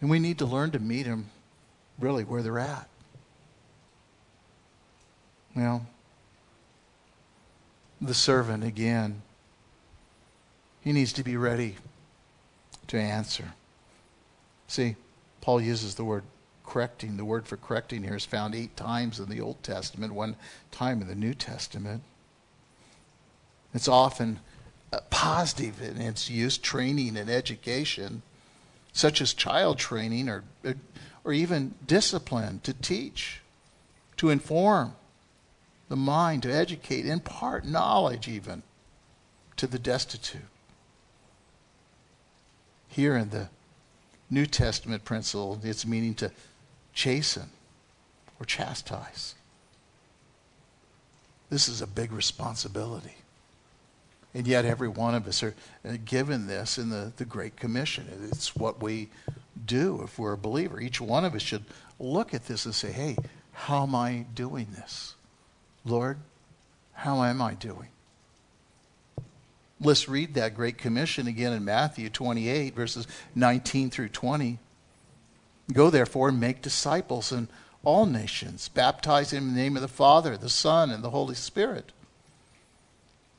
And 0.00 0.10
we 0.10 0.18
need 0.18 0.38
to 0.38 0.46
learn 0.46 0.70
to 0.72 0.78
meet 0.78 1.04
them 1.04 1.30
really 1.98 2.24
where 2.24 2.42
they're 2.42 2.58
at. 2.58 2.88
Well, 5.54 5.86
the 8.00 8.14
servant 8.14 8.64
again, 8.64 9.22
he 10.80 10.92
needs 10.92 11.12
to 11.14 11.22
be 11.22 11.36
ready 11.36 11.76
to 12.88 12.98
answer. 12.98 13.54
See, 14.66 14.96
Paul 15.40 15.60
uses 15.60 15.94
the 15.94 16.04
word 16.04 16.24
correcting. 16.66 17.16
The 17.16 17.24
word 17.24 17.46
for 17.46 17.56
correcting 17.56 18.02
here 18.02 18.16
is 18.16 18.24
found 18.24 18.54
eight 18.54 18.76
times 18.76 19.20
in 19.20 19.28
the 19.28 19.40
Old 19.40 19.62
Testament, 19.62 20.12
one 20.12 20.36
time 20.70 21.00
in 21.00 21.08
the 21.08 21.14
New 21.14 21.34
Testament. 21.34 22.02
It's 23.72 23.88
often 23.88 24.40
positive 25.10 25.80
in 25.82 26.00
its 26.00 26.30
use, 26.30 26.58
training 26.58 27.16
and 27.16 27.30
education, 27.30 28.22
such 28.92 29.20
as 29.20 29.34
child 29.34 29.78
training 29.78 30.28
or, 30.28 30.44
or 31.24 31.32
even 31.32 31.74
discipline 31.86 32.60
to 32.64 32.72
teach, 32.72 33.40
to 34.16 34.30
inform 34.30 34.94
the 35.88 35.96
mind, 35.96 36.42
to 36.44 36.52
educate, 36.52 37.06
impart 37.06 37.64
knowledge 37.64 38.28
even 38.28 38.62
to 39.56 39.66
the 39.66 39.78
destitute. 39.78 40.42
Here 42.88 43.16
in 43.16 43.30
the 43.30 43.48
New 44.30 44.46
Testament 44.46 45.04
principle, 45.04 45.60
it's 45.62 45.86
meaning 45.86 46.14
to 46.14 46.30
chasten 46.92 47.50
or 48.40 48.46
chastise. 48.46 49.34
This 51.50 51.68
is 51.68 51.82
a 51.82 51.86
big 51.86 52.12
responsibility. 52.12 53.16
And 54.34 54.46
yet, 54.46 54.64
every 54.64 54.88
one 54.88 55.14
of 55.14 55.28
us 55.28 55.42
are 55.44 55.54
uh, 55.88 55.96
given 56.04 56.48
this 56.48 56.76
in 56.76 56.88
the, 56.90 57.12
the 57.16 57.24
Great 57.24 57.56
Commission. 57.56 58.08
It's 58.28 58.56
what 58.56 58.82
we 58.82 59.08
do 59.64 60.00
if 60.02 60.18
we're 60.18 60.32
a 60.32 60.38
believer. 60.38 60.80
Each 60.80 61.00
one 61.00 61.24
of 61.24 61.36
us 61.36 61.42
should 61.42 61.64
look 62.00 62.34
at 62.34 62.46
this 62.46 62.64
and 62.64 62.74
say, 62.74 62.90
hey, 62.90 63.16
how 63.52 63.84
am 63.84 63.94
I 63.94 64.26
doing 64.34 64.66
this? 64.74 65.14
Lord, 65.84 66.18
how 66.92 67.22
am 67.22 67.42
I 67.42 67.54
doing? 67.54 67.88
Let's 69.80 70.08
read 70.08 70.34
that 70.34 70.54
Great 70.54 70.78
Commission 70.78 71.26
again 71.26 71.52
in 71.52 71.64
Matthew 71.64 72.08
28, 72.08 72.74
verses 72.74 73.06
19 73.34 73.90
through 73.90 74.08
20. 74.08 74.58
Go 75.72 75.90
therefore 75.90 76.30
and 76.30 76.40
make 76.40 76.62
disciples 76.62 77.32
in 77.32 77.48
all 77.82 78.06
nations, 78.06 78.68
baptizing 78.68 79.38
in 79.38 79.48
the 79.48 79.60
name 79.60 79.76
of 79.76 79.82
the 79.82 79.88
Father, 79.88 80.36
the 80.36 80.48
Son, 80.48 80.90
and 80.90 81.04
the 81.04 81.10
Holy 81.10 81.34
Spirit, 81.34 81.92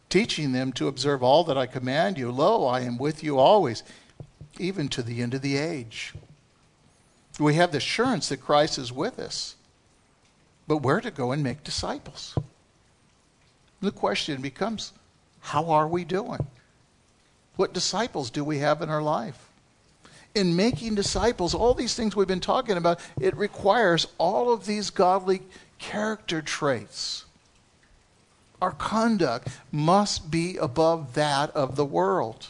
teaching 0.10 0.51
them 0.51 0.71
to 0.73 0.88
observe 0.88 1.23
all 1.23 1.43
that 1.45 1.58
I 1.58 1.65
command 1.65 2.17
you. 2.17 2.31
Lo, 2.31 2.65
I 2.65 2.81
am 2.81 2.97
with 2.97 3.23
you 3.23 3.39
always, 3.39 3.81
even 4.60 4.88
to 4.89 5.01
the 5.01 5.21
end 5.21 5.34
of 5.34 5.41
the 5.41 5.58
age. 5.58 6.13
We 7.39 7.55
have 7.55 7.71
the 7.71 7.79
assurance 7.79 8.29
that 8.29 8.38
Christ 8.38 8.77
is 8.77 8.93
with 8.93 9.17
us, 9.17 9.55
but 10.67 10.78
where 10.78 11.01
to 11.01 11.12
go 11.12 11.32
and 11.32 11.43
make 11.43 11.63
disciples? 11.63 12.36
The 13.82 13.91
question 13.91 14.41
becomes 14.41 14.93
how 15.41 15.69
are 15.69 15.88
we 15.88 16.04
doing? 16.06 16.47
What 17.56 17.73
disciples 17.73 18.30
do 18.30 18.43
we 18.43 18.58
have 18.60 18.82
in 18.82 18.89
our 18.89 19.01
life? 19.01 19.49
In 20.34 20.56
making 20.56 20.95
disciples, 20.95 21.54
all 21.54 21.73
these 21.73 21.93
things 21.95 22.15
we've 22.15 22.28
been 22.28 22.39
talking 22.39 22.78
about, 22.78 22.99
it 23.21 23.38
requires 23.38 24.08
all 24.17 24.51
of 24.51 24.65
these 24.65 24.89
godly 24.89 25.43
character 25.78 26.41
traits. 26.41 27.25
Our 28.62 28.71
conduct 28.71 29.49
must 29.71 30.32
be 30.32 30.58
above 30.58 31.13
that 31.13 31.51
of 31.51 31.75
the 31.75 31.86
world. 31.86 32.47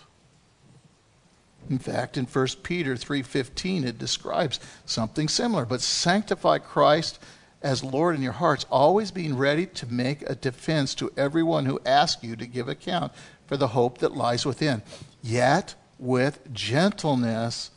In 1.69 1.79
fact, 1.79 2.15
in 2.15 2.25
1 2.25 2.63
Peter 2.63 2.95
3:15 2.95 3.83
it 3.83 3.97
describes 3.97 4.59
something 4.85 5.27
similar, 5.27 5.65
but 5.65 5.81
sanctify 5.81 6.59
Christ 6.59 7.19
as 7.61 7.83
Lord 7.83 8.15
in 8.15 8.21
your 8.21 8.33
hearts, 8.33 8.65
always 8.69 9.11
being 9.11 9.37
ready 9.37 9.65
to 9.65 9.87
make 9.87 10.21
a 10.29 10.35
defense 10.35 10.93
to 10.95 11.11
everyone 11.17 11.65
who 11.65 11.79
asks 11.85 12.23
you 12.23 12.35
to 12.35 12.45
give 12.45 12.67
account 12.67 13.11
for 13.47 13.57
the 13.57 13.69
hope 13.69 13.99
that 13.99 14.15
lies 14.15 14.45
within, 14.45 14.81
yet 15.21 15.75
with 15.97 16.53
gentleness 16.53 17.71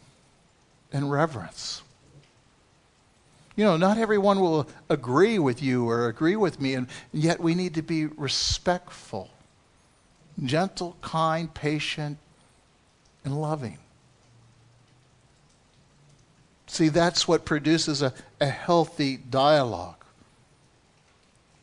and 0.92 1.10
reverence. 1.10 1.82
You 3.56 3.64
know, 3.64 3.76
not 3.76 3.98
everyone 3.98 4.40
will 4.40 4.68
agree 4.88 5.38
with 5.38 5.62
you 5.62 5.88
or 5.88 6.08
agree 6.08 6.36
with 6.36 6.60
me, 6.60 6.74
and 6.74 6.86
yet 7.12 7.40
we 7.40 7.54
need 7.54 7.74
to 7.74 7.82
be 7.82 8.06
respectful, 8.06 9.30
gentle, 10.44 10.96
kind, 11.00 11.52
patient, 11.52 12.18
and 13.24 13.40
loving. 13.40 13.78
See, 16.68 16.88
that's 16.88 17.26
what 17.26 17.44
produces 17.44 18.02
a, 18.02 18.12
a 18.40 18.46
healthy 18.46 19.16
dialogue 19.16 20.04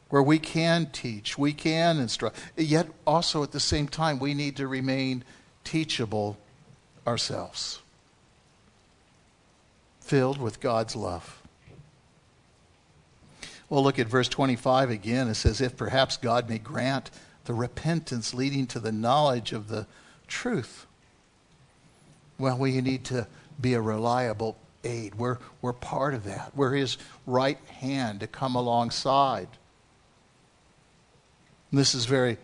where 0.10 0.24
we 0.24 0.40
can 0.40 0.88
teach, 0.92 1.38
we 1.38 1.52
can 1.52 2.00
instruct, 2.00 2.38
yet 2.56 2.88
also 3.06 3.44
at 3.44 3.52
the 3.52 3.60
same 3.60 3.88
time, 3.88 4.20
we 4.20 4.34
need 4.34 4.56
to 4.56 4.68
remain 4.68 5.24
teachable 5.64 6.38
ourselves, 7.08 7.82
filled 10.00 10.38
with 10.38 10.60
God's 10.60 10.96
love. 10.96 11.42
Well, 13.68 13.84
look 13.84 13.98
at 13.98 14.08
verse 14.08 14.30
25 14.30 14.92
again. 14.92 15.28
It 15.28 15.36
says, 15.36 15.60
If 15.60 15.76
perhaps 15.76 16.18
God 16.18 16.48
may 16.48 16.60
grant 16.60 17.10
the 17.46 17.54
repentance 17.54 18.34
leading 18.34 18.68
to 18.68 18.80
the 18.80 18.92
knowledge 18.92 19.54
of 19.54 19.70
the 19.70 19.88
truth. 20.28 20.86
Well, 22.38 22.58
we 22.58 22.80
need 22.82 23.06
to 23.06 23.28
be 23.60 23.74
a 23.74 23.82
reliable 23.82 24.58
aid. 24.86 25.16
We're, 25.16 25.40
we're 25.62 25.74
part 25.74 26.14
of 26.14 26.24
that. 26.26 26.52
We're 26.56 26.74
his 26.74 26.98
right 27.26 27.58
hand 27.80 28.22
to 28.22 28.28
come 28.28 28.56
alongside. 28.56 29.48
And 31.72 31.80
this 31.80 31.96
is 31.96 32.06
very 32.06 32.38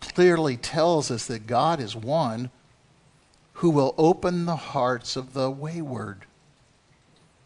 clearly 0.00 0.56
tells 0.56 1.10
us 1.10 1.26
that 1.26 1.46
God 1.46 1.80
is 1.80 1.96
one 1.96 2.50
who 3.54 3.70
will 3.70 3.94
open 3.98 4.46
the 4.46 4.56
hearts 4.56 5.16
of 5.16 5.32
the 5.32 5.50
wayward. 5.50 6.24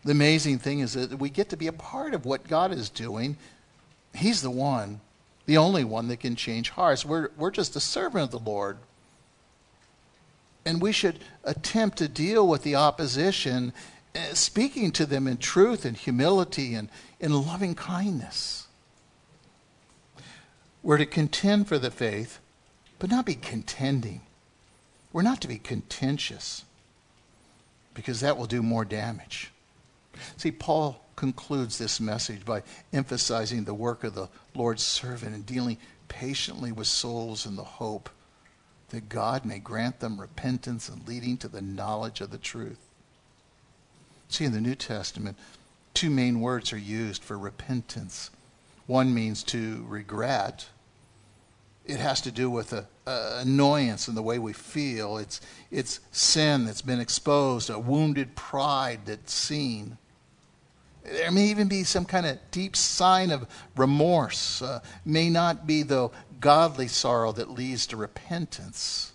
The 0.05 0.13
amazing 0.13 0.59
thing 0.59 0.81
is 0.81 0.93
that 0.95 1.19
we 1.19 1.31
get 1.31 1.49
to 1.51 1.57
be 1.57 1.69
a 1.69 1.73
part 1.73 2.13
of 2.13 2.27
what 2.27 2.49
God 2.49 2.73
is 2.73 2.91
doing. 2.91 3.37
He's 4.15 4.43
the 4.43 4.51
one, 4.51 5.01
the 5.47 5.57
only 5.57 5.85
one 5.85 6.09
that 6.09 6.21
can 6.21 6.37
change 6.37 6.71
hearts. 6.71 7.05
We're, 7.05 7.31
we're 7.39 7.51
just 7.51 7.77
a 7.77 7.81
servant 7.81 8.25
of 8.25 8.31
the 8.31 8.51
Lord. 8.51 8.77
And 10.67 10.83
we 10.83 10.93
should 10.93 11.21
attempt 11.45 11.99
to 11.99 12.09
deal 12.09 12.47
with 12.47 12.63
the 12.63 12.75
opposition 12.75 13.73
Uh, 14.15 14.35
speaking 14.35 14.91
to 14.93 15.07
them 15.07 15.27
in 15.27 15.39
truth 15.39 15.85
and 15.85 15.97
humility 15.97 16.75
and 16.75 16.89
in 17.19 17.33
loving 17.33 17.75
kindness. 17.75 18.67
We're 20.83 20.99
to 20.99 21.07
contend 21.07 21.69
for 21.69 21.79
the 21.79 21.91
faith, 21.91 22.39
but 22.99 23.09
not 23.09 23.25
be 23.25 23.35
contending. 23.35 24.21
We're 25.13 25.23
not 25.23 25.41
to 25.43 25.49
be 25.49 25.59
contentious 25.59 26.65
because 27.95 28.21
that 28.21 28.37
will 28.37 28.47
do 28.47 28.63
more 28.63 28.85
damage. 28.85 29.51
See, 30.37 30.51
Paul 30.51 31.03
concludes 31.17 31.79
this 31.79 32.01
message 32.01 32.45
by 32.45 32.63
emphasizing 32.93 33.65
the 33.65 33.75
work 33.75 34.05
of 34.05 34.15
the 34.15 34.29
Lord's 34.55 34.83
servant 34.83 35.35
and 35.35 35.47
dealing 35.47 35.79
patiently 36.09 36.73
with 36.73 36.87
souls 36.87 37.47
in 37.47 37.57
the 37.57 37.65
hope 37.65 38.11
that 38.91 39.09
God 39.09 39.47
may 39.47 39.59
grant 39.59 40.01
them 40.01 40.21
repentance 40.21 40.89
and 40.89 41.07
leading 41.09 41.39
to 41.39 41.49
the 41.49 41.63
knowledge 41.63 42.21
of 42.21 42.31
the 42.31 42.39
truth. 42.39 42.92
See, 44.33 44.47
in 44.47 44.53
the 44.53 44.63
New 44.63 44.75
Testament, 44.75 45.37
two 45.93 46.09
main 46.09 46.41
words 46.41 46.73
are 46.73 46.79
used 46.79 47.23
for 47.23 47.37
repentance. 47.37 48.31
One 48.87 49.13
means 49.13 49.43
to 49.45 49.85
regret. 49.87 50.69
It 51.85 51.99
has 51.99 52.23
to 52.23 52.33
do 52.33 52.49
with 52.49 52.73
a, 52.73 52.87
a 53.07 53.41
annoyance 53.41 54.09
in 54.09 54.15
the 54.15 54.23
way 54.23 54.39
we 54.39 54.55
feel. 54.55 55.19
It's, 55.19 55.43
it's 55.71 56.01
sin 56.13 56.65
that's 56.65 56.81
been 56.81 56.99
exposed, 56.99 57.69
a 57.69 57.79
wounded 57.79 58.35
pride 58.35 59.01
that's 59.05 59.35
seen. 59.35 59.99
There 61.05 61.31
may 61.31 61.49
even 61.49 61.69
be 61.69 61.85
some 61.85 62.07
kind 62.07 62.25
of 62.25 62.39
deep 62.51 62.75
sign 62.75 63.33
of 63.33 63.47
remorse. 63.77 64.63
Uh, 64.63 64.81
may 65.05 65.29
not 65.29 65.67
be, 65.67 65.83
though, 65.83 66.11
godly 66.41 66.89
sorrow 66.89 67.33
that 67.33 67.51
leads 67.51 67.87
to 67.89 67.99
repentance 67.99 69.12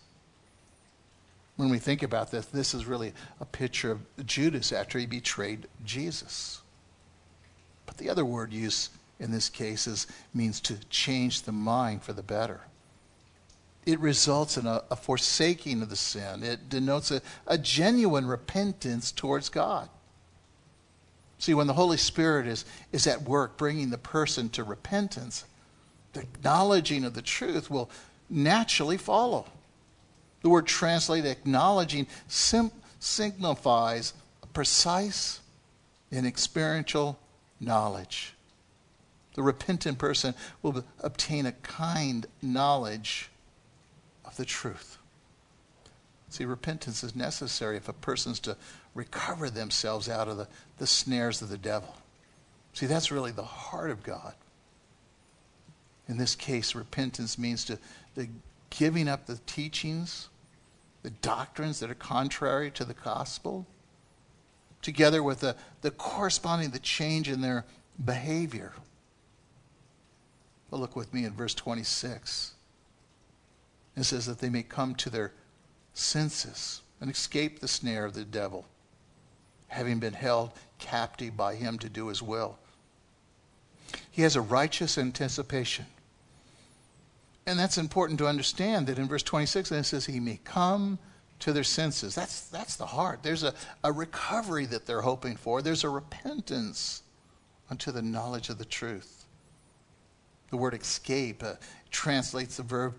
when 1.57 1.69
we 1.69 1.79
think 1.79 2.03
about 2.03 2.31
this, 2.31 2.45
this 2.45 2.73
is 2.73 2.85
really 2.85 3.13
a 3.41 3.45
picture 3.45 3.91
of 3.91 4.25
Judas 4.25 4.71
after 4.71 4.97
he 4.97 5.05
betrayed 5.05 5.67
Jesus. 5.83 6.61
But 7.85 7.97
the 7.97 8.09
other 8.09 8.23
word 8.23 8.53
used 8.53 8.91
in 9.19 9.31
this 9.31 9.49
case 9.49 9.87
is, 9.87 10.07
means 10.33 10.61
to 10.61 10.77
change 10.89 11.41
the 11.41 11.51
mind 11.51 12.03
for 12.03 12.13
the 12.13 12.21
better. 12.23 12.61
It 13.85 13.99
results 13.99 14.57
in 14.57 14.67
a, 14.67 14.83
a 14.91 14.95
forsaking 14.95 15.81
of 15.81 15.89
the 15.89 15.95
sin. 15.95 16.43
It 16.43 16.69
denotes 16.69 17.09
a, 17.09 17.21
a 17.47 17.57
genuine 17.57 18.27
repentance 18.27 19.11
towards 19.11 19.49
God. 19.49 19.89
See, 21.39 21.53
when 21.53 21.67
the 21.67 21.73
Holy 21.73 21.97
Spirit 21.97 22.47
is, 22.47 22.65
is 22.91 23.07
at 23.07 23.23
work 23.23 23.57
bringing 23.57 23.89
the 23.89 23.97
person 23.97 24.49
to 24.49 24.63
repentance, 24.63 25.45
the 26.13 26.21
acknowledging 26.21 27.03
of 27.03 27.13
the 27.13 27.21
truth 27.21 27.71
will 27.71 27.89
naturally 28.29 28.97
follow. 28.97 29.45
The 30.47 30.51
word 30.51 30.65
translated 30.65 31.29
acknowledging 31.29 32.07
sim- 32.29 32.71
signifies 33.01 34.13
precise 34.53 35.41
and 36.09 36.25
experiential 36.25 37.19
knowledge. 37.59 38.33
The 39.33 39.43
repentant 39.43 39.97
person 39.97 40.35
will 40.61 40.85
obtain 41.01 41.47
a 41.47 41.51
kind 41.51 42.25
knowledge 42.41 43.29
of 44.23 44.37
the 44.37 44.45
truth. 44.45 44.97
See, 46.29 46.45
repentance 46.45 47.03
is 47.03 47.13
necessary 47.13 47.75
if 47.75 47.89
a 47.89 47.93
person's 47.93 48.39
to 48.39 48.55
recover 48.95 49.49
themselves 49.49 50.07
out 50.07 50.29
of 50.29 50.37
the, 50.37 50.47
the 50.77 50.87
snares 50.87 51.41
of 51.41 51.49
the 51.49 51.57
devil. 51.57 51.93
See, 52.71 52.85
that's 52.85 53.11
really 53.11 53.31
the 53.31 53.43
heart 53.43 53.91
of 53.91 54.01
God. 54.01 54.33
In 56.07 56.15
this 56.15 56.35
case, 56.35 56.73
repentance 56.73 57.37
means 57.37 57.65
to 57.65 57.77
the 58.15 58.29
giving 58.69 59.09
up 59.09 59.25
the 59.25 59.39
teachings, 59.45 60.29
the 61.03 61.09
doctrines 61.09 61.79
that 61.79 61.91
are 61.91 61.95
contrary 61.95 62.71
to 62.71 62.85
the 62.85 62.93
gospel, 62.93 63.65
together 64.81 65.21
with 65.23 65.39
the, 65.39 65.55
the 65.81 65.91
corresponding 65.91 66.71
the 66.71 66.79
change 66.79 67.29
in 67.29 67.41
their 67.41 67.65
behavior. 68.03 68.73
But 70.69 70.79
look 70.79 70.95
with 70.95 71.13
me 71.13 71.23
in 71.23 71.33
verse 71.33 71.53
26. 71.53 72.53
It 73.95 74.03
says 74.03 74.25
that 74.25 74.39
they 74.39 74.49
may 74.49 74.63
come 74.63 74.95
to 74.95 75.09
their 75.09 75.31
senses 75.93 76.81
and 77.01 77.09
escape 77.09 77.59
the 77.59 77.67
snare 77.67 78.05
of 78.05 78.13
the 78.13 78.23
devil, 78.23 78.65
having 79.67 79.99
been 79.99 80.13
held 80.13 80.51
captive 80.77 81.35
by 81.35 81.55
him 81.55 81.79
to 81.79 81.89
do 81.89 82.07
his 82.07 82.21
will. 82.21 82.57
He 84.11 84.21
has 84.23 84.35
a 84.35 84.41
righteous 84.41 84.97
anticipation. 84.97 85.85
And 87.47 87.57
that's 87.57 87.77
important 87.77 88.19
to 88.19 88.27
understand 88.27 88.87
that 88.87 88.99
in 88.99 89.07
verse 89.07 89.23
26, 89.23 89.71
it 89.71 89.83
says, 89.85 90.05
He 90.05 90.19
may 90.19 90.37
come 90.43 90.99
to 91.39 91.53
their 91.53 91.63
senses. 91.63 92.13
That's, 92.13 92.41
that's 92.49 92.75
the 92.75 92.85
heart. 92.85 93.23
There's 93.23 93.43
a, 93.43 93.53
a 93.85 93.91
recovery 93.91 94.65
that 94.65 94.85
they're 94.85 95.01
hoping 95.01 95.37
for, 95.37 95.61
there's 95.61 95.85
a 95.85 95.89
repentance 95.89 97.03
unto 97.69 97.91
the 97.91 98.01
knowledge 98.01 98.49
of 98.49 98.57
the 98.57 98.65
truth. 98.65 99.25
The 100.49 100.57
word 100.57 100.73
escape 100.73 101.41
uh, 101.41 101.53
translates 101.89 102.57
the 102.57 102.63
verb, 102.63 102.95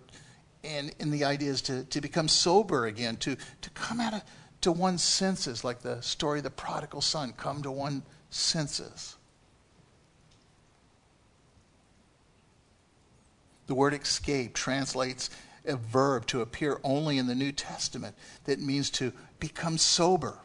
and, 0.64 0.94
and 0.98 1.12
the 1.12 1.24
idea 1.24 1.50
is 1.50 1.62
to, 1.62 1.84
to 1.84 2.00
become 2.00 2.28
sober 2.28 2.87
again, 2.87 3.16
to, 3.18 3.37
to 3.61 3.70
come 3.70 4.00
out 4.00 4.14
of, 4.14 4.22
to 4.62 4.72
one's 4.72 5.02
senses, 5.02 5.62
like 5.62 5.80
the 5.80 6.00
story 6.00 6.38
of 6.38 6.44
the 6.44 6.50
prodigal 6.50 7.02
son, 7.02 7.34
come 7.37 7.62
to 7.62 7.70
one's 7.70 8.02
senses. 8.30 9.17
The 13.68 13.74
word 13.74 13.94
escape 13.94 14.54
translates 14.54 15.31
a 15.66 15.76
verb 15.76 16.26
to 16.26 16.40
appear 16.40 16.81
only 16.83 17.18
in 17.18 17.26
the 17.26 17.35
New 17.35 17.52
Testament 17.52 18.16
that 18.44 18.59
means 18.59 18.90
to 18.90 19.12
become 19.38 19.76
sober, 19.76 20.38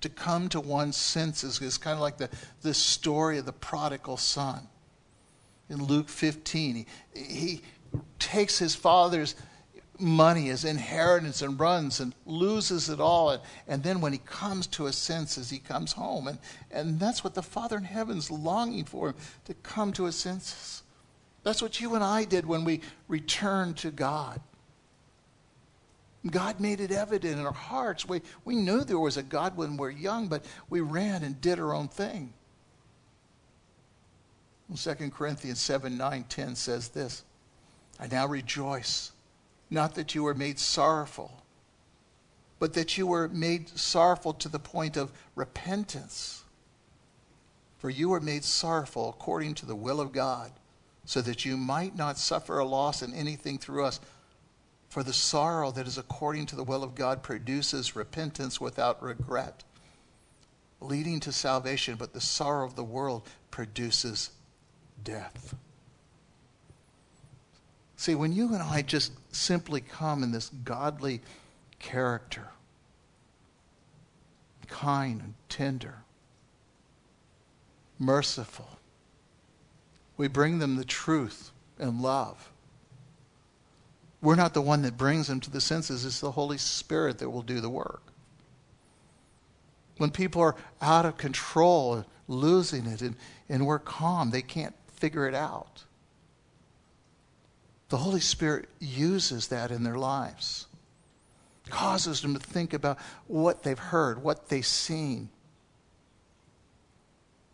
to 0.00 0.08
come 0.08 0.48
to 0.50 0.60
one's 0.60 0.96
senses. 0.96 1.60
It's 1.62 1.78
kind 1.78 1.94
of 1.94 2.00
like 2.00 2.18
the, 2.18 2.28
the 2.62 2.74
story 2.74 3.38
of 3.38 3.46
the 3.46 3.52
prodigal 3.52 4.16
son. 4.16 4.66
In 5.68 5.84
Luke 5.84 6.08
15, 6.08 6.74
he, 6.74 7.22
he 7.22 7.62
takes 8.18 8.58
his 8.58 8.74
father's 8.74 9.36
money, 10.00 10.46
his 10.46 10.64
inheritance, 10.64 11.42
and 11.42 11.60
runs 11.60 12.00
and 12.00 12.14
loses 12.26 12.88
it 12.88 12.98
all. 12.98 13.30
And, 13.30 13.42
and 13.68 13.82
then 13.84 14.00
when 14.00 14.12
he 14.12 14.18
comes 14.18 14.66
to 14.68 14.86
his 14.86 14.96
senses, 14.96 15.50
he 15.50 15.58
comes 15.58 15.92
home. 15.92 16.26
And, 16.26 16.38
and 16.72 16.98
that's 16.98 17.22
what 17.22 17.34
the 17.34 17.42
Father 17.42 17.76
in 17.76 17.84
heaven's 17.84 18.28
longing 18.28 18.86
for 18.86 19.10
him, 19.10 19.14
to 19.44 19.54
come 19.54 19.92
to 19.92 20.06
his 20.06 20.16
senses. 20.16 20.79
That's 21.42 21.62
what 21.62 21.80
you 21.80 21.94
and 21.94 22.04
I 22.04 22.24
did 22.24 22.46
when 22.46 22.64
we 22.64 22.80
returned 23.08 23.78
to 23.78 23.90
God. 23.90 24.40
God 26.28 26.60
made 26.60 26.80
it 26.80 26.92
evident 26.92 27.38
in 27.38 27.46
our 27.46 27.52
hearts. 27.52 28.06
We, 28.06 28.20
we 28.44 28.54
knew 28.54 28.84
there 28.84 28.98
was 28.98 29.16
a 29.16 29.22
God 29.22 29.56
when 29.56 29.72
we 29.72 29.78
were 29.78 29.90
young, 29.90 30.28
but 30.28 30.44
we 30.68 30.80
ran 30.80 31.22
and 31.22 31.40
did 31.40 31.58
our 31.58 31.74
own 31.74 31.88
thing. 31.88 32.34
2 34.76 34.94
Corinthians 35.10 35.58
7 35.58 35.96
9 35.96 36.24
10 36.28 36.54
says 36.54 36.88
this 36.88 37.24
I 37.98 38.06
now 38.06 38.26
rejoice, 38.26 39.12
not 39.68 39.94
that 39.94 40.14
you 40.14 40.22
were 40.22 40.34
made 40.34 40.58
sorrowful, 40.58 41.42
but 42.58 42.74
that 42.74 42.96
you 42.96 43.06
were 43.06 43.28
made 43.28 43.68
sorrowful 43.70 44.34
to 44.34 44.48
the 44.48 44.58
point 44.58 44.96
of 44.96 45.10
repentance. 45.34 46.44
For 47.78 47.88
you 47.88 48.10
were 48.10 48.20
made 48.20 48.44
sorrowful 48.44 49.08
according 49.08 49.54
to 49.54 49.66
the 49.66 49.74
will 49.74 50.02
of 50.02 50.12
God 50.12 50.52
so 51.10 51.20
that 51.20 51.44
you 51.44 51.56
might 51.56 51.96
not 51.96 52.16
suffer 52.16 52.60
a 52.60 52.64
loss 52.64 53.02
in 53.02 53.12
anything 53.12 53.58
through 53.58 53.84
us. 53.84 53.98
For 54.90 55.02
the 55.02 55.12
sorrow 55.12 55.72
that 55.72 55.88
is 55.88 55.98
according 55.98 56.46
to 56.46 56.54
the 56.54 56.62
will 56.62 56.84
of 56.84 56.94
God 56.94 57.20
produces 57.20 57.96
repentance 57.96 58.60
without 58.60 59.02
regret, 59.02 59.64
leading 60.80 61.18
to 61.18 61.32
salvation, 61.32 61.96
but 61.96 62.12
the 62.12 62.20
sorrow 62.20 62.64
of 62.64 62.76
the 62.76 62.84
world 62.84 63.28
produces 63.50 64.30
death. 65.02 65.56
See, 67.96 68.14
when 68.14 68.30
you 68.32 68.54
and 68.54 68.62
I 68.62 68.82
just 68.82 69.10
simply 69.34 69.80
come 69.80 70.22
in 70.22 70.30
this 70.30 70.52
godly 70.62 71.22
character, 71.80 72.50
kind 74.68 75.20
and 75.20 75.34
tender, 75.48 76.04
merciful, 77.98 78.79
we 80.20 80.28
bring 80.28 80.58
them 80.58 80.76
the 80.76 80.84
truth 80.84 81.50
and 81.78 82.02
love. 82.02 82.52
We're 84.20 84.34
not 84.36 84.52
the 84.52 84.60
one 84.60 84.82
that 84.82 84.98
brings 84.98 85.28
them 85.28 85.40
to 85.40 85.50
the 85.50 85.62
senses, 85.62 86.04
it's 86.04 86.20
the 86.20 86.32
Holy 86.32 86.58
Spirit 86.58 87.20
that 87.20 87.30
will 87.30 87.40
do 87.40 87.58
the 87.62 87.70
work. 87.70 88.02
When 89.96 90.10
people 90.10 90.42
are 90.42 90.56
out 90.82 91.06
of 91.06 91.16
control, 91.16 92.04
losing 92.28 92.84
it, 92.84 93.00
and, 93.00 93.16
and 93.48 93.66
we're 93.66 93.78
calm, 93.78 94.30
they 94.30 94.42
can't 94.42 94.74
figure 94.92 95.26
it 95.26 95.34
out. 95.34 95.84
The 97.88 97.96
Holy 97.96 98.20
Spirit 98.20 98.68
uses 98.78 99.48
that 99.48 99.70
in 99.70 99.84
their 99.84 99.96
lives, 99.96 100.66
causes 101.70 102.20
them 102.20 102.34
to 102.34 102.40
think 102.40 102.74
about 102.74 102.98
what 103.26 103.62
they've 103.62 103.78
heard, 103.78 104.22
what 104.22 104.50
they've 104.50 104.66
seen. 104.66 105.30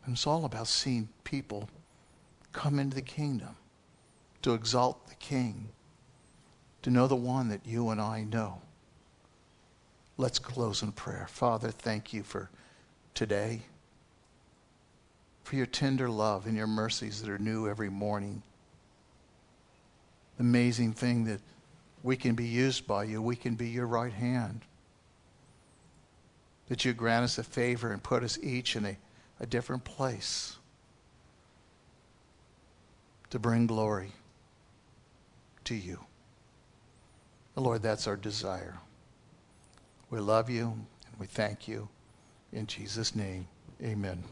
And 0.04 0.14
it's 0.14 0.26
all 0.26 0.44
about 0.44 0.66
seeing 0.66 1.10
people 1.22 1.68
come 2.56 2.78
into 2.78 2.94
the 2.94 3.02
kingdom, 3.02 3.54
to 4.40 4.54
exalt 4.54 5.08
the 5.08 5.14
King, 5.16 5.68
to 6.80 6.90
know 6.90 7.06
the 7.06 7.14
one 7.14 7.50
that 7.50 7.66
you 7.66 7.90
and 7.90 8.00
I 8.00 8.24
know. 8.24 8.62
Let's 10.16 10.38
close 10.38 10.82
in 10.82 10.92
prayer. 10.92 11.26
Father, 11.28 11.70
thank 11.70 12.14
you 12.14 12.22
for 12.22 12.48
today, 13.12 13.60
for 15.44 15.56
your 15.56 15.66
tender 15.66 16.08
love 16.08 16.46
and 16.46 16.56
your 16.56 16.66
mercies 16.66 17.20
that 17.20 17.30
are 17.30 17.38
new 17.38 17.68
every 17.68 17.90
morning. 17.90 18.42
Amazing 20.38 20.94
thing 20.94 21.24
that 21.24 21.42
we 22.02 22.16
can 22.16 22.34
be 22.34 22.46
used 22.46 22.86
by 22.86 23.04
you, 23.04 23.20
we 23.20 23.36
can 23.36 23.54
be 23.54 23.68
your 23.68 23.86
right 23.86 24.12
hand. 24.12 24.62
That 26.68 26.86
you 26.86 26.94
grant 26.94 27.24
us 27.24 27.36
a 27.36 27.44
favor 27.44 27.92
and 27.92 28.02
put 28.02 28.22
us 28.22 28.38
each 28.42 28.76
in 28.76 28.86
a, 28.86 28.96
a 29.40 29.46
different 29.46 29.84
place 29.84 30.56
to 33.30 33.38
bring 33.38 33.66
glory 33.66 34.12
to 35.64 35.74
you. 35.74 36.00
Lord, 37.56 37.82
that's 37.82 38.06
our 38.06 38.16
desire. 38.16 38.78
We 40.10 40.20
love 40.20 40.50
you 40.50 40.66
and 40.66 41.18
we 41.18 41.26
thank 41.26 41.66
you. 41.66 41.88
In 42.52 42.66
Jesus' 42.66 43.16
name, 43.16 43.48
amen. 43.82 44.22